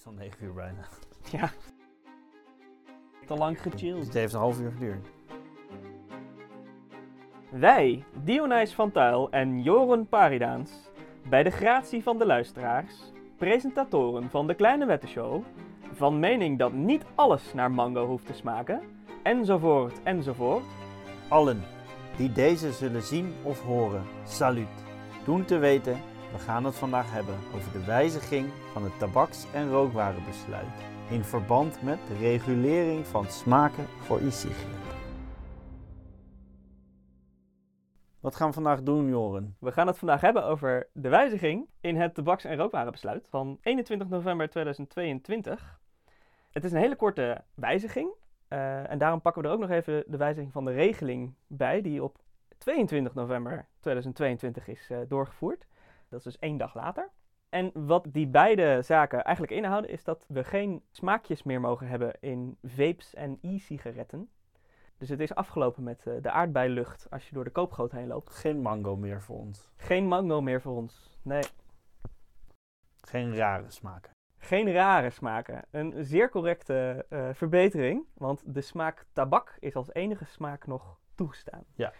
[0.00, 0.84] is al 9 uur bijna.
[1.30, 1.50] Ja.
[3.26, 4.04] Te lang gechilled.
[4.04, 5.08] Het heeft een half uur geduurd.
[7.50, 10.70] Wij, Dionijs van Tuil en Joren Paridaans,
[11.28, 15.42] bij de gratie van de luisteraars, presentatoren van de Kleine Wettenshow,
[15.92, 18.80] van mening dat niet alles naar mango hoeft te smaken,
[19.22, 20.64] enzovoort enzovoort,
[21.28, 21.62] Allen
[22.16, 24.84] die deze zullen zien of horen, salut.
[25.24, 26.00] Doen te weten,
[26.32, 30.66] we gaan het vandaag hebben over de wijziging van het tabaks- en rookwarenbesluit
[31.10, 34.98] in verband met de regulering van smaken voor e-sigaretten.
[38.20, 39.56] Wat gaan we vandaag doen, Joren?
[39.60, 44.08] We gaan het vandaag hebben over de wijziging in het tabaks- en rookwarenbesluit van 21
[44.08, 45.80] november 2022.
[46.50, 48.10] Het is een hele korte wijziging.
[48.48, 51.80] eh, en daarom pakken we er ook nog even de wijziging van de regeling bij,
[51.82, 52.18] die op
[52.58, 55.66] 22 november 2022 is eh, doorgevoerd.
[56.10, 57.10] Dat is dus één dag later.
[57.48, 62.12] En wat die beide zaken eigenlijk inhouden, is dat we geen smaakjes meer mogen hebben
[62.20, 64.30] in vapes en e-sigaretten.
[64.98, 68.34] Dus het is afgelopen met eh, de aardbeilucht als je door de koopgoot heen loopt.
[68.34, 69.70] Geen mango meer voor ons.
[69.76, 71.18] Geen mango meer voor ons.
[71.22, 71.42] Nee,
[73.00, 74.12] Geen rare smaken.
[74.38, 75.64] geen rare smaken.
[75.70, 81.64] Een zeer correcte eh, verbetering, want de smaak tabak is als enige smaak nog toegestaan.
[81.74, 81.92] Ja.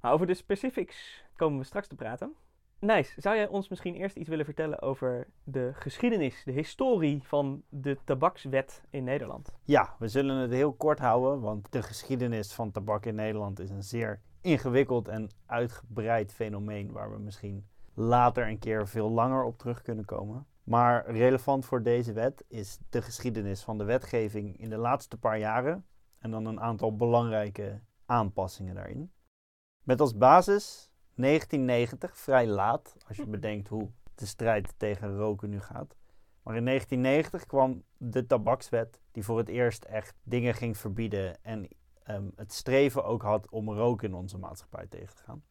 [0.00, 2.34] Maar over de specifics komen we straks te praten.
[2.80, 7.62] Nijs, zou jij ons misschien eerst iets willen vertellen over de geschiedenis, de historie van
[7.68, 9.54] de tabakswet in Nederland?
[9.64, 13.70] Ja, we zullen het heel kort houden, want de geschiedenis van tabak in Nederland is
[13.70, 19.58] een zeer ingewikkeld en uitgebreid fenomeen waar we misschien later een keer veel langer op
[19.58, 20.46] terug kunnen komen.
[20.64, 25.38] Maar relevant voor deze wet is de geschiedenis van de wetgeving in de laatste paar
[25.38, 25.86] jaren
[26.18, 29.12] en dan een aantal belangrijke aanpassingen daarin.
[29.82, 35.60] Met als basis 1990, vrij laat als je bedenkt hoe de strijd tegen roken nu
[35.60, 35.96] gaat.
[36.42, 41.68] Maar in 1990 kwam de tabakswet, die voor het eerst echt dingen ging verbieden en
[42.02, 45.42] ehm, het streven ook had om roken in onze maatschappij tegen te gaan.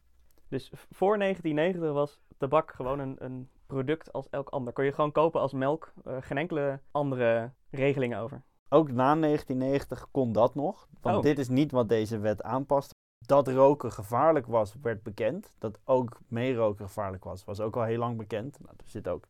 [0.48, 4.72] Dus voor 1990 was tabak gewoon een, een product als elk ander.
[4.72, 8.42] Kon je gewoon kopen als melk, eh, geen enkele andere regelingen over.
[8.68, 11.22] Ook na 1990 kon dat nog, want Oh.
[11.22, 12.94] dit is niet wat deze wet aanpast.
[13.26, 15.52] Dat roken gevaarlijk was, werd bekend.
[15.58, 18.58] Dat ook meeroken gevaarlijk was, was ook al heel lang bekend.
[18.60, 19.28] Nou, er zit ook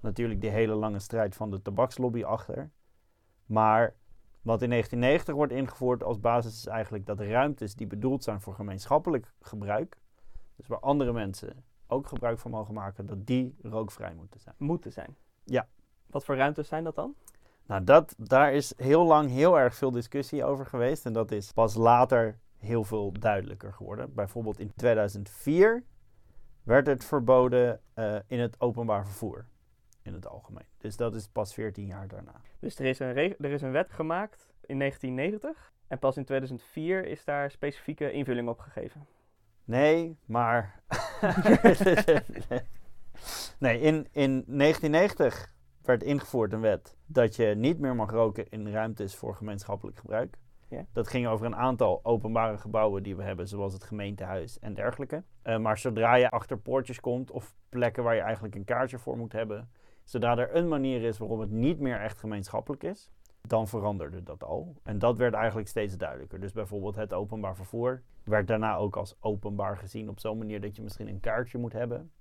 [0.00, 2.70] natuurlijk die hele lange strijd van de tabakslobby achter.
[3.46, 3.94] Maar
[4.42, 8.54] wat in 1990 wordt ingevoerd als basis is eigenlijk dat ruimtes die bedoeld zijn voor
[8.54, 9.98] gemeenschappelijk gebruik,
[10.56, 14.54] dus waar andere mensen ook gebruik van mogen maken, dat die rookvrij moeten zijn.
[14.58, 15.16] Moeten zijn.
[15.44, 15.68] Ja.
[16.06, 17.14] Wat voor ruimtes zijn dat dan?
[17.66, 21.06] Nou, dat, daar is heel lang heel erg veel discussie over geweest.
[21.06, 24.14] En dat is pas later heel veel duidelijker geworden.
[24.14, 25.84] Bijvoorbeeld in 2004
[26.62, 29.46] werd het verboden eh, in het openbaar vervoer.
[30.02, 30.66] In het algemeen.
[30.78, 32.40] Dus dat is pas 14 jaar daarna.
[32.58, 35.72] Dus er is een, er is een wet gemaakt in 1990.
[35.86, 39.06] En pas in 2004 is daar specifieke invulling op gegeven.
[39.64, 40.82] Nee, maar.
[43.58, 45.52] nee, in, in 1990
[45.82, 50.38] werd ingevoerd een wet dat je niet meer mag roken in ruimtes voor gemeenschappelijk gebruik.
[50.92, 55.22] Dat ging over een aantal openbare gebouwen die we hebben, zoals het gemeentehuis en dergelijke.
[55.42, 59.16] Eh, maar zodra je achter poortjes komt of plekken waar je eigenlijk een kaartje voor
[59.16, 59.70] moet hebben,
[60.04, 64.44] zodra er een manier is waarop het niet meer echt gemeenschappelijk is, dan veranderde dat
[64.44, 64.76] al.
[64.82, 66.40] En dat werd eigenlijk steeds duidelijker.
[66.40, 70.76] Dus bijvoorbeeld het openbaar vervoer werd daarna ook als openbaar gezien op zo'n manier dat
[70.76, 72.12] je misschien een kaartje moet hebben.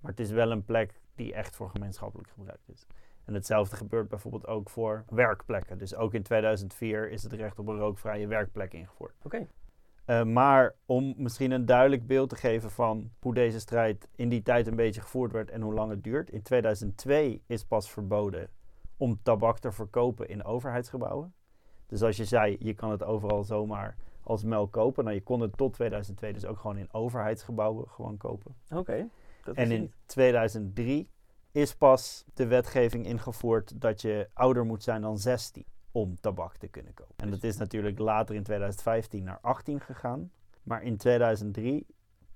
[0.00, 2.86] Maar het is wel een plek die echt voor gemeenschappelijk gebruik is.
[3.24, 5.78] En hetzelfde gebeurt bijvoorbeeld ook voor werkplekken.
[5.78, 9.14] Dus ook in 2004 is het recht op een rookvrije werkplek ingevoerd.
[9.22, 9.46] Oké.
[10.06, 14.42] Uh, maar om misschien een duidelijk beeld te geven van hoe deze strijd in die
[14.42, 16.30] tijd een beetje gevoerd werd en hoe lang het duurt.
[16.30, 18.48] In 2002 is pas verboden
[18.96, 21.34] om tabak te verkopen in overheidsgebouwen.
[21.86, 25.04] Dus als je zei, je kan het overal zomaar als melk kopen.
[25.04, 28.54] Nou, je kon het tot 2002 dus ook gewoon in overheidsgebouwen gewoon kopen.
[28.70, 29.08] Oké.
[29.54, 29.92] En in niet.
[30.06, 31.08] 2003
[31.54, 36.68] is pas de wetgeving ingevoerd dat je ouder moet zijn dan 16 om tabak te
[36.68, 37.14] kunnen kopen.
[37.16, 40.30] En dat is natuurlijk later in 2015 naar 18 gegaan.
[40.62, 41.86] Maar in 2003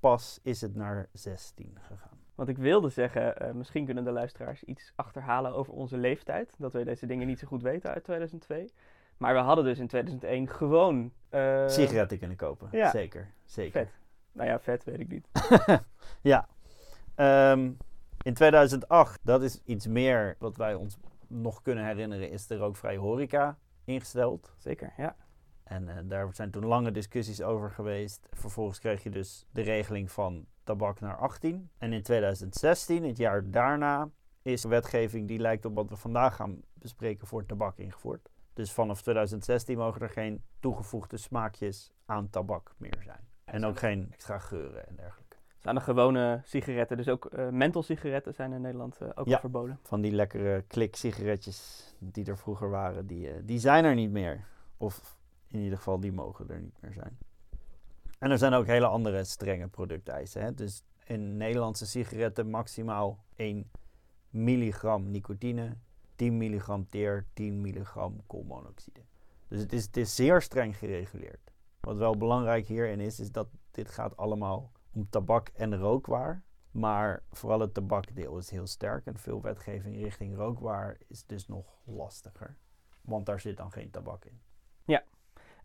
[0.00, 2.18] pas is het naar 16 gegaan.
[2.34, 6.54] Want ik wilde zeggen, eh, misschien kunnen de luisteraars iets achterhalen over onze leeftijd.
[6.58, 8.70] Dat we deze dingen niet zo goed weten uit 2002.
[9.16, 11.12] Maar we hadden dus in 2001 gewoon...
[11.28, 12.90] eh, Sigaretten kunnen kopen, ja.
[12.90, 13.32] zeker.
[13.44, 13.80] zeker.
[13.80, 13.98] Vet.
[14.32, 15.28] Nou ja, vet weet ik niet.
[16.32, 16.48] ja.
[17.14, 17.70] Ehm,
[18.22, 22.98] in 2008, dat is iets meer wat wij ons nog kunnen herinneren, is de rookvrije
[22.98, 24.52] horeca ingesteld.
[24.56, 25.16] Zeker, ja.
[25.64, 28.28] En eh, daar zijn toen lange discussies over geweest.
[28.32, 31.70] Vervolgens kreeg je dus de regeling van tabak naar 18.
[31.78, 34.10] En in 2016, het jaar daarna,
[34.42, 38.28] is wetgeving die lijkt op wat we vandaag gaan bespreken voor tabak ingevoerd.
[38.52, 43.28] Dus vanaf 2016 mogen er geen toegevoegde smaakjes aan tabak meer zijn.
[43.44, 45.27] En ook geen extra geuren en dergelijke.
[45.58, 49.34] Zijn de gewone sigaretten, dus ook uh, menthol-sigaretten zijn in Nederland uh, ook Ja.
[49.34, 49.78] al verboden.
[49.82, 54.44] Van die lekkere klik-sigaretjes die er vroeger waren, die, eh, die zijn er niet meer.
[54.76, 55.16] Of
[55.48, 57.18] in ieder geval, die mogen er niet meer zijn.
[58.18, 60.42] En er zijn ook hele andere strenge producteisen.
[60.42, 60.54] Hè?
[60.54, 63.70] Dus in Nederlandse sigaretten maximaal 1
[64.30, 65.76] milligram nicotine,
[66.16, 69.00] 10 milligram teer, 10 milligram koolmonoxide.
[69.48, 71.52] Dus het is, het is zeer streng gereguleerd.
[71.80, 74.72] Wat wel belangrijk hierin is, is dat dit gaat allemaal
[75.10, 76.42] tabak en rookwaar.
[76.70, 81.66] Maar vooral het tabakdeel is heel sterk en veel wetgeving richting rookwaar is dus nog
[81.84, 82.56] lastiger.
[83.00, 84.40] Want daar zit dan geen tabak in.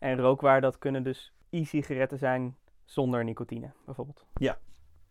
[0.04, 4.26] En rookwaar, dat kunnen dus e-sigaretten zijn zonder nicotine, bijvoorbeeld.
[4.34, 4.58] Ja.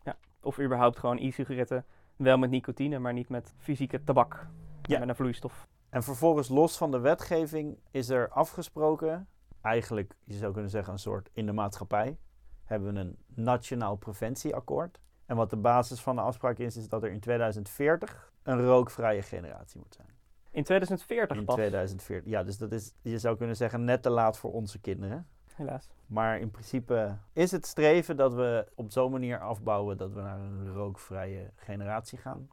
[0.02, 0.16] ja.
[0.40, 1.84] Of überhaupt gewoon e-sigaretten
[2.16, 4.46] wel met nicotine, maar niet met fysieke tabak.
[4.82, 4.98] Ja.
[4.98, 5.68] Met een vloeistof.
[5.88, 9.28] En vervolgens los van de wetgeving is er afgesproken,
[9.60, 12.18] eigenlijk je zou kunnen zeggen een soort in de maatschappij,
[12.64, 15.00] hebben we een nationaal preventieakkoord.
[15.26, 19.22] En wat de basis van de afspraak is, is dat er in 2040 een rookvrije
[19.22, 20.08] generatie moet zijn.
[20.50, 22.30] In 2040 In pas, 2040.
[22.30, 25.26] Ja, dus dat is, je zou kunnen zeggen, net te laat voor onze kinderen.
[25.54, 25.88] helaas.
[26.06, 30.38] Maar in principe is het streven dat we op zo'n manier afbouwen dat we naar
[30.40, 32.48] een rookvrije generatie gaan.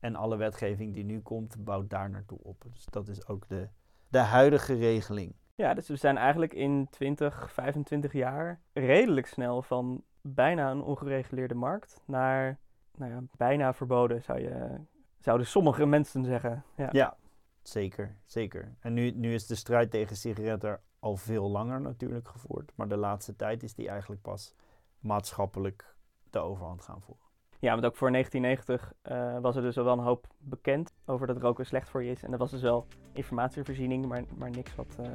[0.00, 2.64] En alle wetgeving die nu komt, bouwt daar naartoe op.
[2.72, 3.68] Dus dat is ook de,
[4.08, 5.34] de huidige regeling.
[5.58, 11.54] Ja, dus we zijn eigenlijk in 20, 25 jaar redelijk snel van bijna een ongereguleerde
[11.54, 12.58] markt naar
[12.94, 14.80] nou ja, bijna verboden, zou je,
[15.18, 16.64] zouden sommige mensen zeggen.
[16.76, 16.88] Ja.
[16.92, 17.16] Ja,
[17.62, 18.74] zeker, zeker.
[18.80, 22.72] En nu, nu is de strijd tegen sigaretten al veel langer natuurlijk gevoerd.
[22.74, 24.54] Maar de laatste tijd is die eigenlijk pas
[24.98, 25.94] maatschappelijk
[26.30, 27.26] de overhand gaan voeren.
[27.58, 31.26] Ja, want ook voor 1990 eh, was er dus al wel een hoop bekend over
[31.26, 32.22] dat roken slecht voor je is.
[32.22, 35.12] En er was dus wel informatievoorziening, maar, maar niks wat, eh,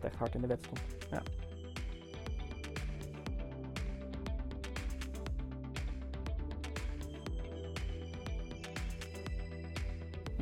[0.00, 0.80] wat echt hard in de wet stond.
[1.10, 1.22] Ja.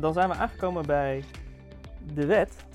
[0.01, 1.25] Dan zijn we aangekomen bij
[2.15, 2.67] de wet.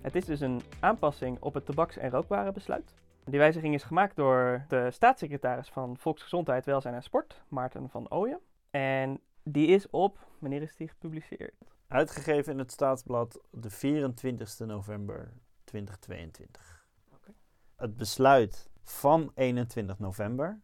[0.00, 2.94] Het is dus een aanpassing op het tabaks- en rookwarenbesluit.
[3.24, 8.40] Die wijziging is gemaakt door de staatssecretaris van Volksgezondheid, Welzijn en Sport, Maarten van Ooyen.
[8.70, 11.54] En die is op, wanneer is die gepubliceerd?
[11.88, 15.32] Uitgegeven in het Staatsblad de 24 november
[15.74, 16.86] 2022.
[17.14, 17.32] Oké.
[17.76, 20.60] Het besluit van 21 november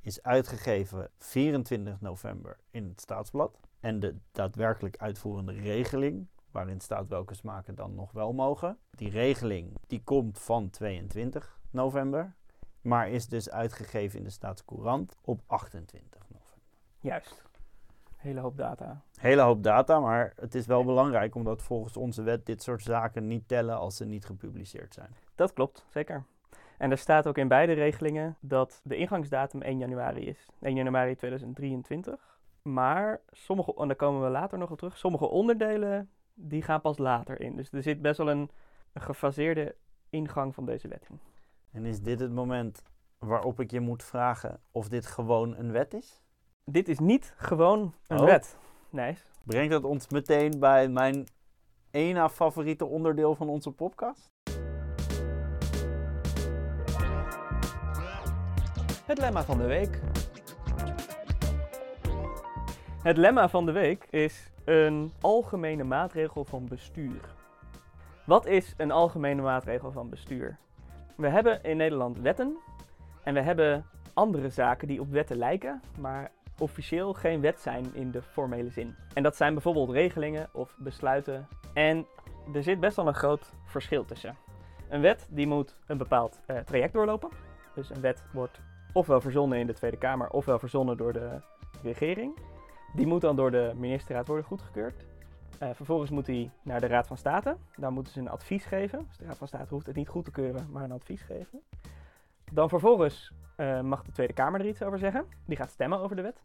[0.00, 3.60] is uitgegeven 24 november in het Staatsblad.
[3.80, 8.78] En de daadwerkelijk uitvoerende regeling, waarin staat welke smaken dan nog wel mogen.
[8.90, 12.34] Die regeling die komt van 22 november,
[12.80, 16.68] maar is dus uitgegeven in de Staatscourant op 28 november.
[17.00, 17.49] Juist.
[18.20, 19.02] Hele hoop data.
[19.20, 23.26] Hele hoop data, maar het is wel belangrijk omdat volgens onze wet dit soort zaken
[23.26, 25.16] niet tellen als ze niet gepubliceerd zijn.
[25.34, 26.24] Dat klopt, zeker.
[26.78, 30.48] En er staat ook in beide regelingen dat de ingangsdatum 1 januari is.
[30.60, 32.38] 1 januari 2023.
[32.62, 36.98] Maar sommige, en daar komen we later nog op terug, sommige onderdelen die gaan pas
[36.98, 37.56] later in.
[37.56, 38.50] Dus er zit best wel een,
[38.92, 39.74] een gefaseerde
[40.10, 41.20] ingang van deze wet in.
[41.72, 42.82] En is dit het moment
[43.18, 46.22] waarop ik je moet vragen of dit gewoon een wet is?
[46.64, 48.24] Dit is niet gewoon een Oh.
[48.24, 48.56] wet.
[48.90, 49.22] Nice.
[49.44, 51.26] Brengt dat ons meteen bij mijn
[51.90, 54.28] één na favoriete onderdeel van onze podcast?
[59.06, 60.00] Het lemma van de week.
[63.02, 67.20] Het lemma van de week is een algemene maatregel van bestuur.
[68.26, 70.58] Wat is een algemene maatregel van bestuur?
[71.16, 72.56] We hebben in Nederland wetten
[73.22, 78.10] en we hebben andere zaken die op wetten lijken, maar officieel geen wet zijn in
[78.10, 78.94] de formele zin.
[79.14, 81.48] En dat zijn bijvoorbeeld regelingen of besluiten.
[81.74, 82.06] En
[82.54, 84.36] er zit best wel een groot verschil tussen.
[84.88, 87.30] Een wet die moet een bepaald eh, traject doorlopen.
[87.74, 88.60] Dus een wet wordt
[88.92, 91.40] ofwel verzonnen in de Tweede Kamer ofwel verzonnen door de
[91.82, 92.38] regering.
[92.94, 95.04] Die moet dan door de ministerraad worden goedgekeurd.
[95.58, 97.56] Eh, vervolgens moet die naar de Raad van State.
[97.76, 99.04] Daar moeten ze een advies geven.
[99.08, 101.62] Dus de Raad van State hoeft het niet goed te keuren, maar een advies geven.
[102.52, 105.24] Dan vervolgens eh, mag de Tweede Kamer er iets over zeggen.
[105.44, 106.42] Die gaat stemmen over de wet.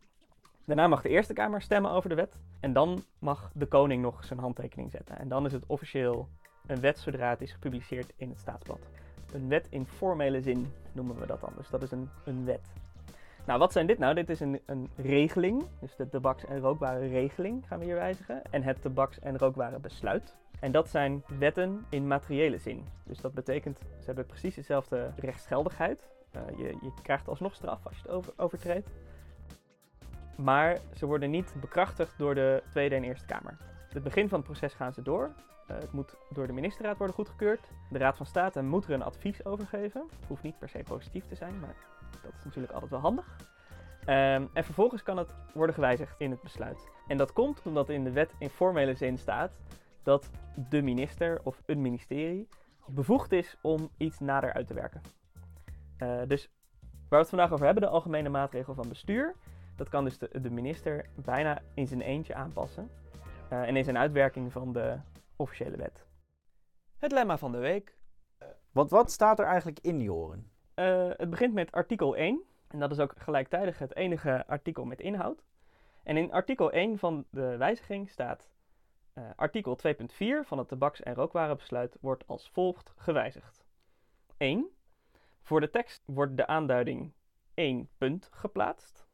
[0.66, 2.40] Daarna mag de Eerste Kamer stemmen over de wet.
[2.60, 5.18] En dan mag de koning nog zijn handtekening zetten.
[5.18, 6.28] En dan is het officieel
[6.68, 8.80] een wet zodra het is gepubliceerd in het staatsblad.
[9.34, 11.54] Een wet in formele zin noemen we dat dan.
[11.58, 12.74] Dus dat is een, een wet.
[13.46, 14.14] Nou, wat zijn dit nou?
[14.14, 15.64] Dit is een, een regeling.
[15.80, 18.42] Dus de tabaks- en rookwarenregeling gaan we hier wijzigen.
[18.52, 20.36] En het tabaks- en rookwarenbesluit.
[20.60, 22.86] En dat zijn wetten in materiële zin.
[23.04, 26.14] Dus dat betekent, ze hebben precies dezelfde rechtsgeldigheid.
[26.36, 28.90] Eh, je, je krijgt alsnog straf als je het over, overtreedt.
[30.38, 33.58] maar ze worden niet bekrachtigd door de Tweede en Eerste Kamer.
[33.90, 35.32] Het begin van het proces gaan ze door.
[35.72, 37.72] Uh, het moet door de ministerraad worden goedgekeurd.
[37.90, 40.02] De Raad van State moet er een advies over geven.
[40.20, 41.76] Het hoeft niet per se positief te zijn, maar
[42.24, 43.26] dat is natuurlijk altijd wel handig.
[44.02, 46.90] Um, en vervolgens kan het worden gewijzigd in het besluit.
[47.08, 49.52] En dat komt omdat in de wet in formele zin staat
[50.04, 50.30] dat
[50.70, 52.48] de minister of een ministerie
[52.88, 55.02] bevoegd is om iets nader uit te werken.
[56.00, 56.50] Uh, dus
[56.86, 59.36] waar we het vandaag over hebben, de algemene maatregel van bestuur,
[59.76, 62.90] dat kan dus de, de minister bijna in zijn eentje aanpassen.
[63.52, 64.98] Uh, en is een uitwerking van de
[65.36, 66.06] officiële wet.
[66.98, 67.98] Het lemma van de week.
[68.72, 70.52] Want wat staat er eigenlijk in die horen?
[70.76, 72.42] Uh, het begint met artikel 1.
[72.68, 75.44] En dat is ook gelijktijdig het enige artikel met inhoud.
[76.04, 78.50] En in artikel 1 van de wijziging staat...
[79.14, 79.96] Uh, artikel 2.4
[80.42, 83.66] van het tabaks- en rookwarenbesluit wordt als volgt gewijzigd.
[84.38, 84.75] 1.
[85.46, 87.14] Voor de tekst wordt de aanduiding
[87.54, 89.08] 1 punt geplaatst.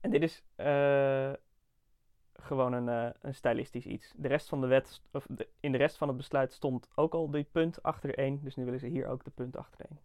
[0.00, 1.32] En dit is uh,
[2.32, 4.12] gewoon een, uh, een stylistisch iets.
[4.16, 5.26] De rest van de wet, of
[5.60, 8.64] in de rest van het besluit stond ook al die punt achter 1, dus nu
[8.64, 10.00] willen ze hier ook de punt achter 1.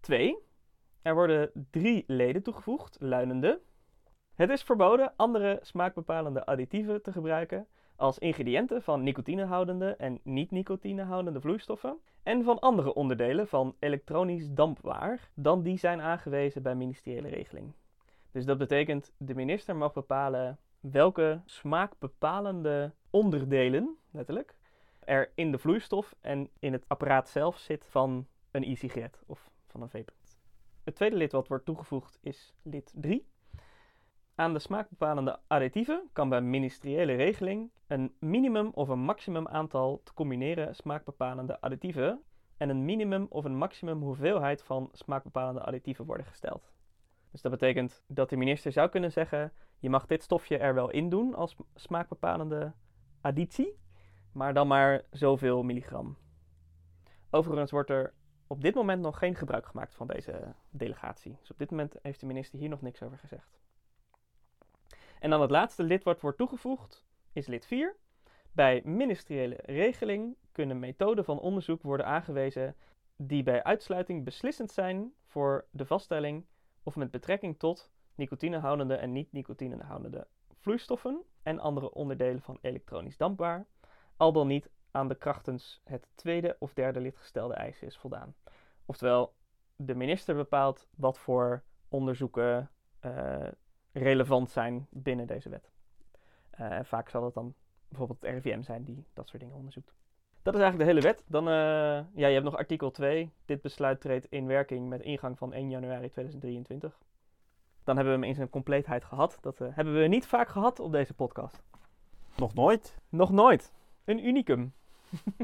[0.00, 0.36] 2.
[1.02, 3.60] Er worden drie leden toegevoegd, luidende.
[4.34, 7.66] Het is verboden andere smaakbepalende additieven te gebruiken
[7.96, 15.62] als ingrediënten van nicotinehoudende en niet-nicotinehoudende vloeistoffen en van andere onderdelen van elektronisch dampwaar dan
[15.62, 17.72] die zijn aangewezen bij ministeriële regeling.
[18.30, 24.54] Dus dat betekent de minister mag bepalen welke smaakbepalende onderdelen, letterlijk,
[25.00, 29.82] er in de vloeistof en in het apparaat zelf zit van een e-sigaret of van
[29.82, 30.12] een vape.
[30.84, 33.26] Het tweede lid wat wordt toegevoegd is lid 3.
[34.34, 40.14] Aan de smaakbepalende additieven kan bij ministeriële regeling een minimum of een maximum aantal te
[40.14, 42.22] combineren smaakbepalende additieven
[42.56, 46.72] en een minimum of een maximum hoeveelheid van smaakbepalende additieven worden gesteld.
[47.30, 50.90] Dus dat betekent dat de minister zou kunnen zeggen: je mag dit stofje er wel
[50.90, 52.72] in doen als smaakbepalende
[53.20, 53.78] additie,
[54.32, 56.16] maar dan maar zoveel milligram.
[57.30, 58.14] Overigens wordt er
[58.46, 61.36] op dit moment nog geen gebruik gemaakt van deze delegatie.
[61.40, 63.61] Dus op dit moment heeft de minister hier nog niks over gezegd.
[65.22, 67.96] En dan het laatste lid wat wordt toegevoegd is lid 4.
[68.52, 72.76] Bij ministeriële regeling kunnen methoden van onderzoek worden aangewezen
[73.16, 76.46] die bij uitsluiting beslissend zijn voor de vaststelling
[76.82, 80.26] of met betrekking tot nicotinehoudende en niet-nicotinehoudende
[80.60, 83.66] vloeistoffen en andere onderdelen van elektronisch dampbaar,
[84.16, 88.34] al dan niet aan de krachtens het tweede of derde lid gestelde eisen is voldaan.
[88.86, 89.34] Oftewel,
[89.76, 92.70] de minister bepaalt wat voor onderzoeken
[93.04, 93.48] uh,
[93.92, 95.70] relevant zijn binnen deze wet.
[96.60, 97.54] Uh, en vaak zal het dan
[97.88, 99.94] bijvoorbeeld het RIVM zijn die dat soort dingen onderzoekt.
[100.42, 101.24] Dat is eigenlijk de hele wet.
[101.26, 101.54] Dan, uh,
[102.14, 103.32] ja, je hebt nog artikel 2.
[103.44, 106.98] Dit besluit treedt in werking met ingang van 1 januari 2023.
[107.84, 109.38] Dan hebben we hem in zijn compleetheid gehad.
[109.40, 111.62] Dat uh, hebben we niet vaak gehad op deze podcast.
[112.36, 112.98] Nog nooit?
[113.08, 113.72] Nog nooit.
[114.04, 114.72] Een unicum.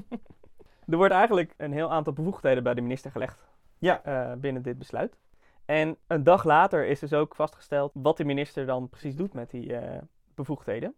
[0.89, 3.47] er wordt eigenlijk een heel aantal bevoegdheden bij de minister gelegd.
[3.79, 4.37] Ja.
[4.37, 5.19] Binnen dit besluit.
[5.69, 9.51] En een dag later is dus ook vastgesteld wat de minister dan precies doet met
[9.51, 9.99] die uh,
[10.35, 10.95] bevoegdheden.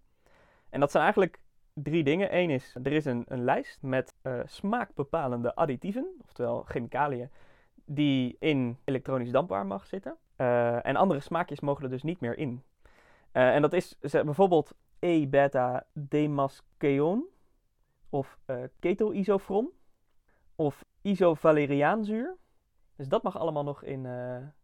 [0.68, 1.40] En dat zijn eigenlijk
[1.72, 2.36] drie dingen.
[2.36, 7.30] Eén is, er is een, een lijst met uh, smaakbepalende additieven, oftewel chemicaliën,
[7.84, 10.16] die in elektronisch dampbaar mag zitten.
[10.36, 12.62] Uh, en andere smaakjes mogen er dus niet meer in.
[13.32, 17.24] En dat is bijvoorbeeld E-beta-demaskeon
[18.10, 18.38] of
[18.78, 19.70] ketoisofron
[20.54, 22.36] of isovaleriaanzuur.
[23.00, 24.06] Dus dat mag allemaal nog in...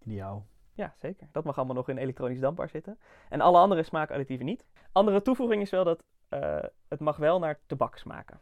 [0.04, 0.46] Ideaal.
[0.72, 1.28] Ja, zeker.
[1.32, 2.98] Dat mag allemaal nog in elektronisch dampbaar zitten.
[3.28, 4.66] En alle andere smaakadditieven niet.
[4.92, 8.40] Andere toevoeging is wel dat uh, het mag wel naar tabak smaken.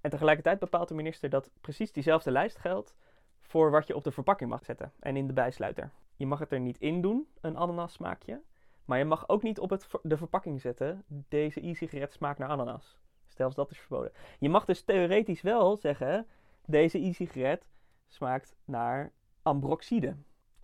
[0.00, 2.96] En tegelijkertijd bepaalt de minister dat precies diezelfde lijst geldt
[3.40, 5.90] voor wat je op de verpakking mag zetten en in de bijsluiter.
[6.16, 8.42] Je mag het er niet in doen, een ananas smaakje,
[8.84, 12.98] maar je mag ook niet op het, de verpakking zetten, deze e-sigaret smaakt naar ananas.
[13.26, 14.12] Zelfs dat is verboden.
[14.38, 16.26] Je mag dus theoretisch wel zeggen,
[16.66, 17.68] deze e-sigaret
[18.08, 19.12] smaakt naar
[19.42, 20.16] ambroxide.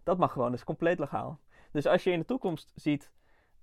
[0.03, 1.39] Dat mag gewoon, dat is compleet legaal.
[1.71, 3.13] Dus als je in de toekomst ziet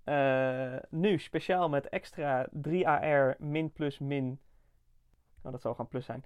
[0.06, 4.40] uh, nu speciaal met extra 3AR min plus min.
[5.42, 6.24] Nou, dat zal gewoon plus zijn.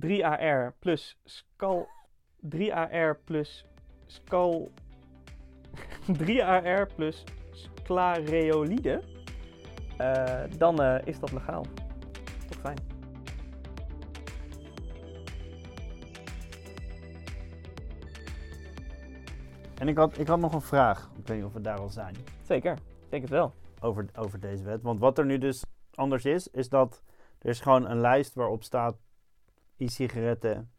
[0.00, 1.88] 3AR plus skal.
[2.56, 3.66] 3AR plus
[4.06, 4.70] skal.
[6.22, 9.02] 3AR plus sclareolide.
[10.00, 11.66] Uh, dan uh, is dat legaal.
[12.48, 12.93] Toch fijn.
[19.78, 21.10] En ik had, ik had nog een vraag.
[21.16, 22.16] Ik weet niet of we daar al zijn.
[22.42, 23.54] Zeker, ik denk het wel.
[23.80, 24.82] Over, over deze wet.
[24.82, 25.64] Want wat er nu dus
[25.94, 27.02] anders is, is dat
[27.38, 28.96] er is gewoon een lijst waarop staat
[29.76, 30.72] e-sigaretten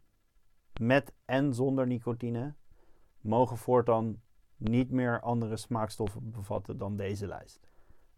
[0.80, 2.54] met en zonder nicotine
[3.20, 4.22] mogen voortaan
[4.56, 7.60] niet meer andere smaakstoffen bevatten dan deze lijst.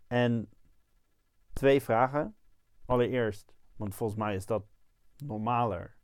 [0.06, 0.50] En
[1.52, 2.36] twee vragen.
[2.84, 4.64] Allereerst, want volgens mij is dat
[5.16, 5.96] normaler.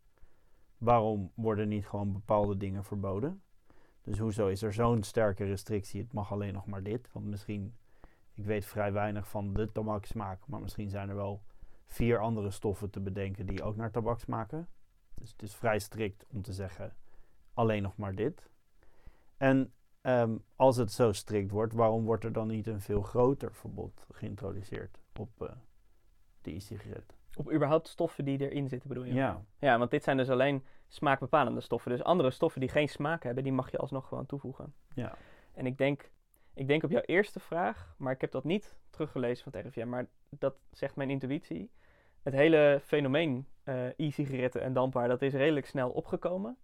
[0.78, 3.42] Waarom worden niet gewoon bepaalde dingen verboden?
[4.04, 6.02] Dus hoezo is er zo'n sterke restrictie?
[6.02, 7.12] Het mag alleen nog maar dit.
[7.12, 7.76] Want misschien,
[8.34, 11.42] ik weet vrij weinig van de tabaksmaak, maar misschien zijn er wel
[11.86, 14.68] vier andere stoffen te bedenken die ook naar tabak smaken.
[15.14, 16.96] Dus het is vrij strikt om te zeggen
[17.54, 18.50] alleen nog maar dit.
[19.36, 23.54] En ehm, als het zo strikt wordt, waarom wordt er dan niet een veel groter
[23.54, 25.48] verbod geïntroduceerd op uh,
[26.42, 27.13] de e-sigaret?
[27.36, 29.14] Op überhaupt stoffen die erin zitten, bedoel je?
[29.14, 29.44] Ja.
[29.58, 31.90] Ja, want dit zijn dus alleen smaakbepalende stoffen.
[31.90, 34.74] Dus andere stoffen die geen smaak hebben, die mag je alsnog gewoon toevoegen.
[34.94, 35.14] Ja.
[35.54, 36.10] En ik denk,
[36.54, 39.88] ik denk op jouw eerste vraag, maar ik heb dat niet teruggelezen van het RIVM,
[39.88, 41.70] maar dat zegt mijn intuïtie.
[42.22, 46.58] Het hele fenomeen uh, e-sigaretten en dampbaar, dat is redelijk snel opgekomen.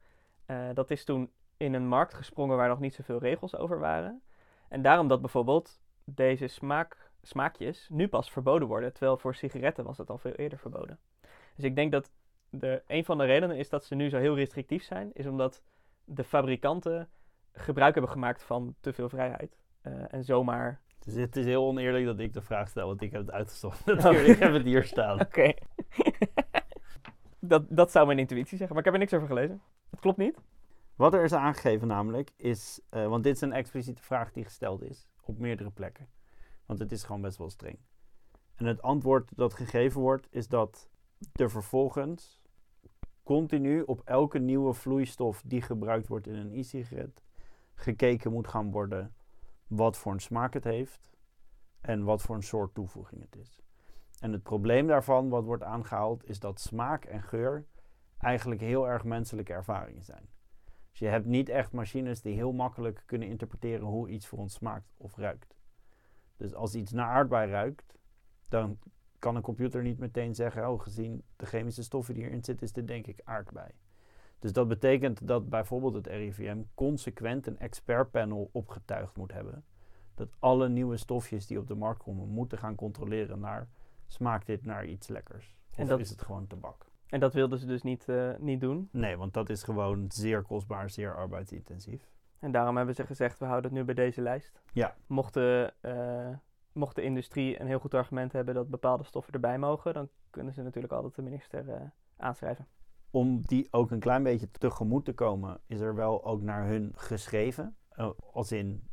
[0.46, 4.22] Uh, dat is toen in een markt gesprongen waar nog niet zoveel regels over waren.
[4.68, 9.96] En daarom dat bijvoorbeeld deze smaak, smaakjes nu pas verboden worden, terwijl voor sigaretten was
[9.96, 10.98] dat al veel eerder verboden.
[11.54, 12.10] Dus ik denk dat
[12.50, 15.62] de, een van de redenen is dat ze nu zo heel restrictief zijn, is omdat
[16.04, 17.08] de fabrikanten
[17.52, 19.58] gebruik hebben gemaakt van te veel vrijheid.
[19.82, 20.80] Uh, en zomaar.
[21.04, 23.86] Dus het is heel oneerlijk dat ik de vraag stel, want ik heb het uitgezocht.
[23.86, 25.20] Natuurlijk, ik heb het hier staan.
[25.26, 25.54] Oké.
[27.38, 29.62] dat, dat zou mijn intuïtie zeggen, maar ik heb er niks over gelezen.
[29.90, 30.38] Het klopt niet.
[30.96, 34.82] Wat er is aangegeven namelijk is, uh, want dit is een expliciete vraag die gesteld
[34.82, 36.08] is op meerdere plekken.
[36.70, 37.78] Want het is gewoon best wel streng.
[38.54, 40.90] En het antwoord dat gegeven wordt is dat
[41.32, 42.42] er vervolgens
[43.22, 47.24] continu op elke nieuwe vloeistof die gebruikt wordt in een e-sigaret
[47.74, 49.14] gekeken moet gaan worden
[49.66, 51.12] wat voor een smaak het heeft
[51.80, 53.60] en wat voor een soort toevoeging het is.
[54.18, 57.66] En het probleem daarvan, wat wordt aangehaald, is dat smaak en geur
[58.18, 60.28] eigenlijk heel erg menselijke ervaringen zijn.
[60.90, 64.54] Dus je hebt niet echt machines die heel makkelijk kunnen interpreteren hoe iets voor ons
[64.54, 65.58] smaakt of ruikt.
[66.40, 67.98] Dus als iets naar aardbei ruikt,
[68.48, 68.78] dan
[69.18, 72.72] kan een computer niet meteen zeggen, oh gezien de chemische stoffen die erin zitten, is
[72.72, 73.70] dit denk ik aardbei.
[74.38, 79.64] Dus dat betekent dat bijvoorbeeld het RIVM consequent een expertpanel opgetuigd moet hebben.
[80.14, 83.68] Dat alle nieuwe stofjes die op de markt komen, moeten gaan controleren naar,
[84.06, 85.56] smaakt dit naar iets lekkers?
[85.70, 86.86] Of en dat, is het gewoon tabak?
[87.06, 88.88] En dat wilden ze dus niet, uh, niet doen?
[88.92, 92.10] Nee, want dat is gewoon zeer kostbaar, zeer arbeidsintensief.
[92.40, 94.60] En daarom hebben ze gezegd, we houden het nu bij deze lijst.
[94.72, 94.94] Ja.
[95.06, 96.28] Mochten, uh,
[96.72, 100.54] mocht de industrie een heel goed argument hebben dat bepaalde stoffen erbij mogen, dan kunnen
[100.54, 101.74] ze natuurlijk altijd de minister uh,
[102.16, 102.66] aanschrijven.
[103.10, 106.92] Om die ook een klein beetje tegemoet te komen, is er wel ook naar hun
[106.94, 107.76] geschreven.
[108.32, 108.88] als in,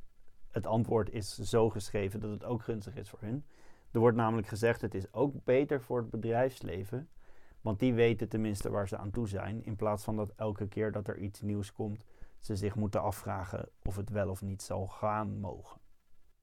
[0.51, 3.45] het antwoord is zo geschreven dat het ook gunstig is voor hun.
[3.91, 7.10] Er wordt namelijk gezegd, het is ook beter voor het bedrijfsleven
[7.67, 9.65] want die weten tenminste waar ze aan toe zijn.
[9.65, 12.05] In plaats van dat elke keer dat er iets nieuws komt,
[12.39, 15.82] ze zich moeten afvragen of het wel of niet zal gaan mogen.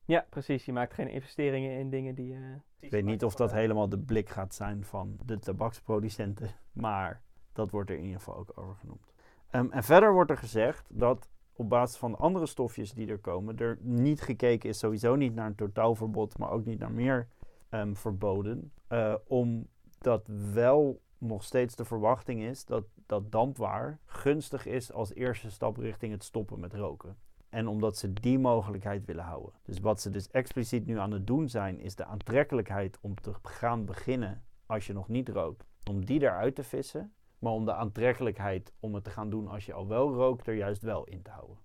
[0.04, 0.64] Ja, precies.
[0.64, 2.32] Je maakt geen investeringen in dingen die.
[2.34, 7.22] Uh, ik weet niet of dat helemaal de blik gaat zijn van de tabaksproducenten, maar
[7.52, 9.12] dat wordt er in ieder geval ook over genoemd.
[9.50, 13.58] Um, en verder wordt er gezegd dat op basis van andere stofjes die er komen,
[13.58, 17.28] er niet gekeken is, sowieso niet naar een totaalverbod, maar ook niet naar meer
[17.70, 24.92] um, verboden, uh, omdat wel nog steeds de verwachting is dat, dat dampwaar gunstig is
[24.92, 27.16] als eerste stap richting het stoppen met roken.
[27.48, 29.52] En omdat ze die mogelijkheid willen houden.
[29.62, 33.32] Dus wat ze dus expliciet nu aan het doen zijn, is de aantrekkelijkheid om te
[33.42, 37.14] gaan beginnen als je nog niet rookt, om die eruit te vissen.
[37.38, 40.54] Maar om de aantrekkelijkheid om het te gaan doen als je al wel rookt, er
[40.54, 41.58] juist wel in te houden.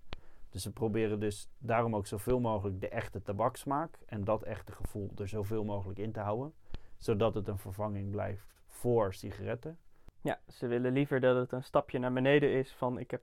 [0.50, 5.10] Dus ze proberen dus daarom ook zoveel mogelijk de echte tabaksmaak en dat echte gevoel
[5.16, 6.54] er zoveel mogelijk in te houden.
[6.96, 9.78] Zodat het een vervanging blijft voor sigaretten.
[10.20, 13.22] Ja, ze willen liever dat het een stapje naar beneden is van ik heb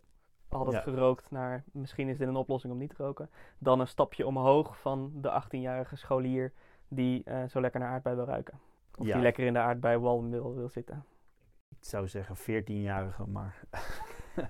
[0.49, 3.29] altijd gerookt naar misschien is dit een oplossing om niet te roken.
[3.57, 6.53] Dan een stapje omhoog van de 18-jarige scholier
[6.87, 8.59] die uh, zo lekker naar aardbei wil ruiken.
[8.97, 11.05] Of die lekker in de aardbeiwalm wil, wil zitten.
[11.69, 13.63] Ik zou zeggen 14-jarige, maar...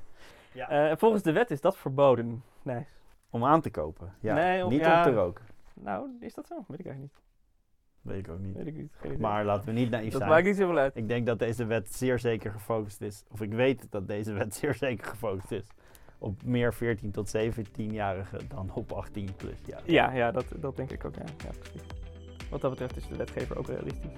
[0.54, 0.92] ja.
[0.92, 2.44] Uh, volgens de wet is dat verboden.
[2.62, 2.86] Nee.
[3.30, 4.34] Om aan te kopen, ja.
[4.34, 5.46] Nee, om, niet om te roken.
[5.74, 6.56] Nou, is dat zo?
[6.68, 7.27] Weet ik eigenlijk niet.
[8.08, 8.56] Weet ik ook niet.
[8.56, 9.20] Weet ik niet.
[9.20, 10.24] Maar laten we niet naïef dat zijn.
[10.24, 10.96] Dat maakt niet zoveel uit.
[10.96, 13.24] Ik denk dat deze wet zeer zeker gefocust is.
[13.32, 15.68] Of ik weet dat deze wet zeer zeker gefocust is.
[16.18, 19.58] Op meer 14 tot 17-jarigen dan op 18 plus.
[19.66, 21.16] Ja, ja, ja dat, dat denk ik ook.
[21.16, 21.24] Ja.
[21.44, 21.82] ja, precies.
[22.50, 24.18] Wat dat betreft is de wetgever ook realistisch.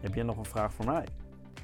[0.00, 1.04] Heb jij nog een vraag voor mij?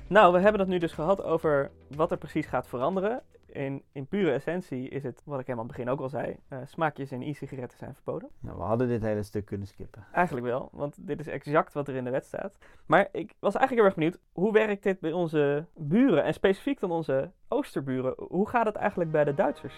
[0.06, 4.06] Nou, we hebben het nu dus gehad over wat er precies gaat veranderen In, in
[4.06, 7.12] pure essentie is het, wat ik helemaal aan het begin ook al zei, eh, smaakjes
[7.12, 8.28] in e-sigaretten zijn verboden.
[8.40, 10.06] Ja, we hadden dit hele stuk kunnen skippen.
[10.12, 12.58] Eigenlijk wel, want dit is exact wat er in de wet staat.
[12.86, 16.80] Maar ik was eigenlijk heel erg benieuwd, hoe werkt dit bij onze buren en specifiek
[16.80, 18.14] dan onze oosterburen?
[18.16, 19.74] Hoe gaat het eigenlijk bij de Duitsers?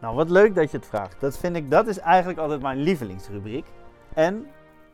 [0.00, 1.20] Nou, wat leuk dat je het vraagt.
[1.20, 3.66] Dat vind ik, dat is eigenlijk altijd mijn lievelingsrubriek.
[4.14, 4.46] En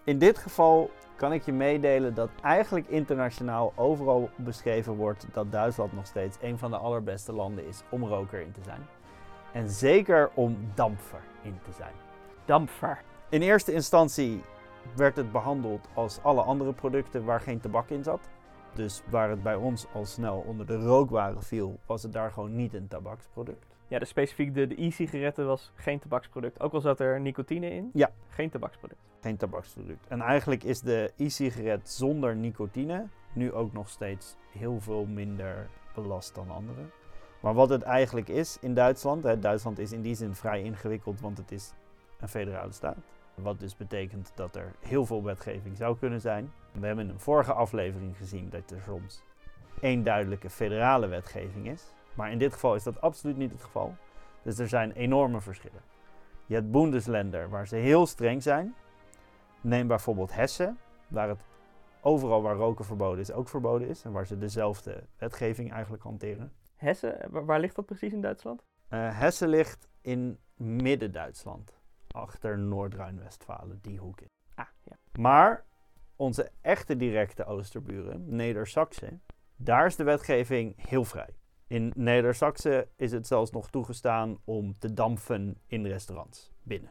[0.04, 5.92] in dit geval kan ik je meedelen dat eigenlijk internationaal overal beschreven wordt dat Duitsland
[5.92, 8.86] nog steeds een van de allerbeste landen is om roker in te zijn.
[9.52, 11.92] En zeker om damper in te zijn.
[12.44, 13.02] Damper.
[13.28, 14.42] In eerste instantie
[14.96, 18.28] werd het behandeld als alle andere producten waar geen tabak in zat.
[18.74, 22.56] Dus waar het bij ons al snel onder de rookwaren viel, was het daar gewoon
[22.56, 23.69] niet een tabaksproduct.
[23.90, 26.60] Ja, dus specifiek de, de e-sigaretten was geen tabaksproduct.
[26.60, 27.90] Ook al zat er nicotine in.
[27.92, 28.10] Ja.
[28.28, 29.00] Geen tabaksproduct.
[29.20, 30.06] Geen tabaksproduct.
[30.06, 36.34] En eigenlijk is de e-sigaret zonder nicotine nu ook nog steeds heel veel minder belast
[36.34, 36.80] dan andere.
[37.40, 41.20] Maar wat het eigenlijk is in Duitsland, hè, Duitsland is in die zin vrij ingewikkeld,
[41.20, 41.72] want het is
[42.20, 42.96] een federale staat.
[43.34, 46.52] Wat dus betekent dat er heel veel wetgeving zou kunnen zijn.
[46.72, 49.22] We hebben in een vorige aflevering gezien dat er soms
[49.80, 51.94] één duidelijke federale wetgeving is.
[52.20, 53.96] Maar in dit geval is dat absoluut niet het geval.
[54.42, 55.80] Dus er zijn enorme verschillen.
[56.46, 58.74] Je hebt Bundesländer waar ze heel streng zijn.
[59.60, 60.78] Neem bijvoorbeeld Hessen,
[61.08, 61.44] waar het
[62.00, 64.04] overal waar roken verboden is ook verboden is.
[64.04, 66.52] En waar ze dezelfde wetgeving eigenlijk hanteren.
[66.76, 68.62] Hessen, wa- waar ligt dat precies in Duitsland?
[68.88, 71.78] Eh, Hessen ligt in midden-Duitsland.
[72.10, 74.28] Achter Noord-Rijn-Westfalen, die hoek in.
[74.54, 74.96] Ah, ja.
[75.20, 75.64] Maar
[76.16, 79.18] onze echte directe oosterburen, Neder-Saxe,
[79.56, 81.34] daar is de wetgeving heel vrij.
[81.70, 86.90] In Neder-Saxe is het zelfs nog toegestaan om te dampen in restaurants binnen.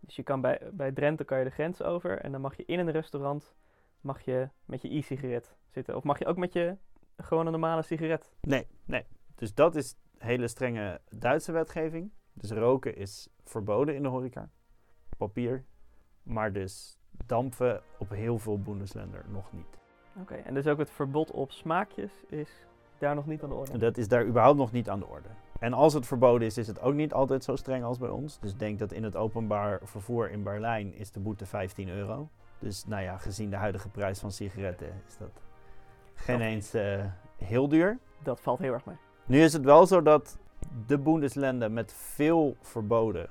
[0.00, 2.64] Dus je kan bij, bij Drenthe kan je de grens over en dan mag je
[2.64, 3.54] in een restaurant
[4.00, 5.96] mag je met je e-sigaret zitten.
[5.96, 6.76] Of mag je ook met je
[7.16, 8.32] gewone normale sigaret.
[8.40, 9.06] Nee, nee.
[9.34, 12.12] Dus dat is hele strenge Duitse wetgeving.
[12.32, 14.50] Dus roken is verboden in de horeca.
[15.16, 15.64] Papier.
[16.22, 19.78] Maar dus dampen op heel veel Bundesländer nog niet.
[20.20, 22.66] Oké, en dus ook het verbod op smaakjes is
[23.02, 23.78] daar nog niet aan de orde.
[23.78, 25.28] Dat is daar überhaupt nog niet aan de orde.
[25.58, 28.38] En als het verboden is, is het ook niet altijd zo streng als bij ons.
[28.38, 32.28] Dus denk dat in het openbaar vervoer in Berlijn is de boete 15 euro.
[32.58, 35.42] Dus nou ja, gezien de huidige prijs van sigaretten is dat
[36.14, 37.04] geen Dat- eens eh,
[37.36, 37.98] heel duur.
[38.22, 38.96] Dat valt heel erg mee.
[39.26, 40.38] Nu is het wel zo dat
[40.86, 43.28] de Bundesländer met veel verboden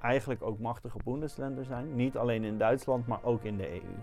[0.00, 1.94] eigenlijk ook machtige Bundesländer zijn.
[1.94, 3.94] Niet alleen in Duitsland, maar ook in de EU.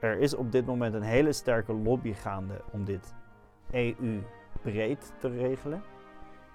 [0.00, 3.14] Er is op dit moment een hele sterke lobby gaande om dit
[4.64, 5.82] EU-breed te regelen.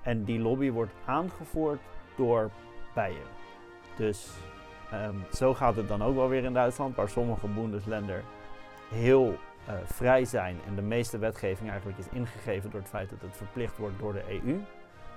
[0.02, 1.82] En die lobby wordt aangevoerd
[2.16, 2.50] door
[2.94, 3.28] Bayern.
[3.96, 4.32] Dus
[4.92, 8.24] ehm, zo gaat het dan ook wel weer in Duitsland, waar sommige Bundesländer
[8.90, 13.22] heel eh, vrij zijn en de meeste wetgeving eigenlijk is ingegeven door het feit dat
[13.22, 14.60] het verplicht wordt door de EU,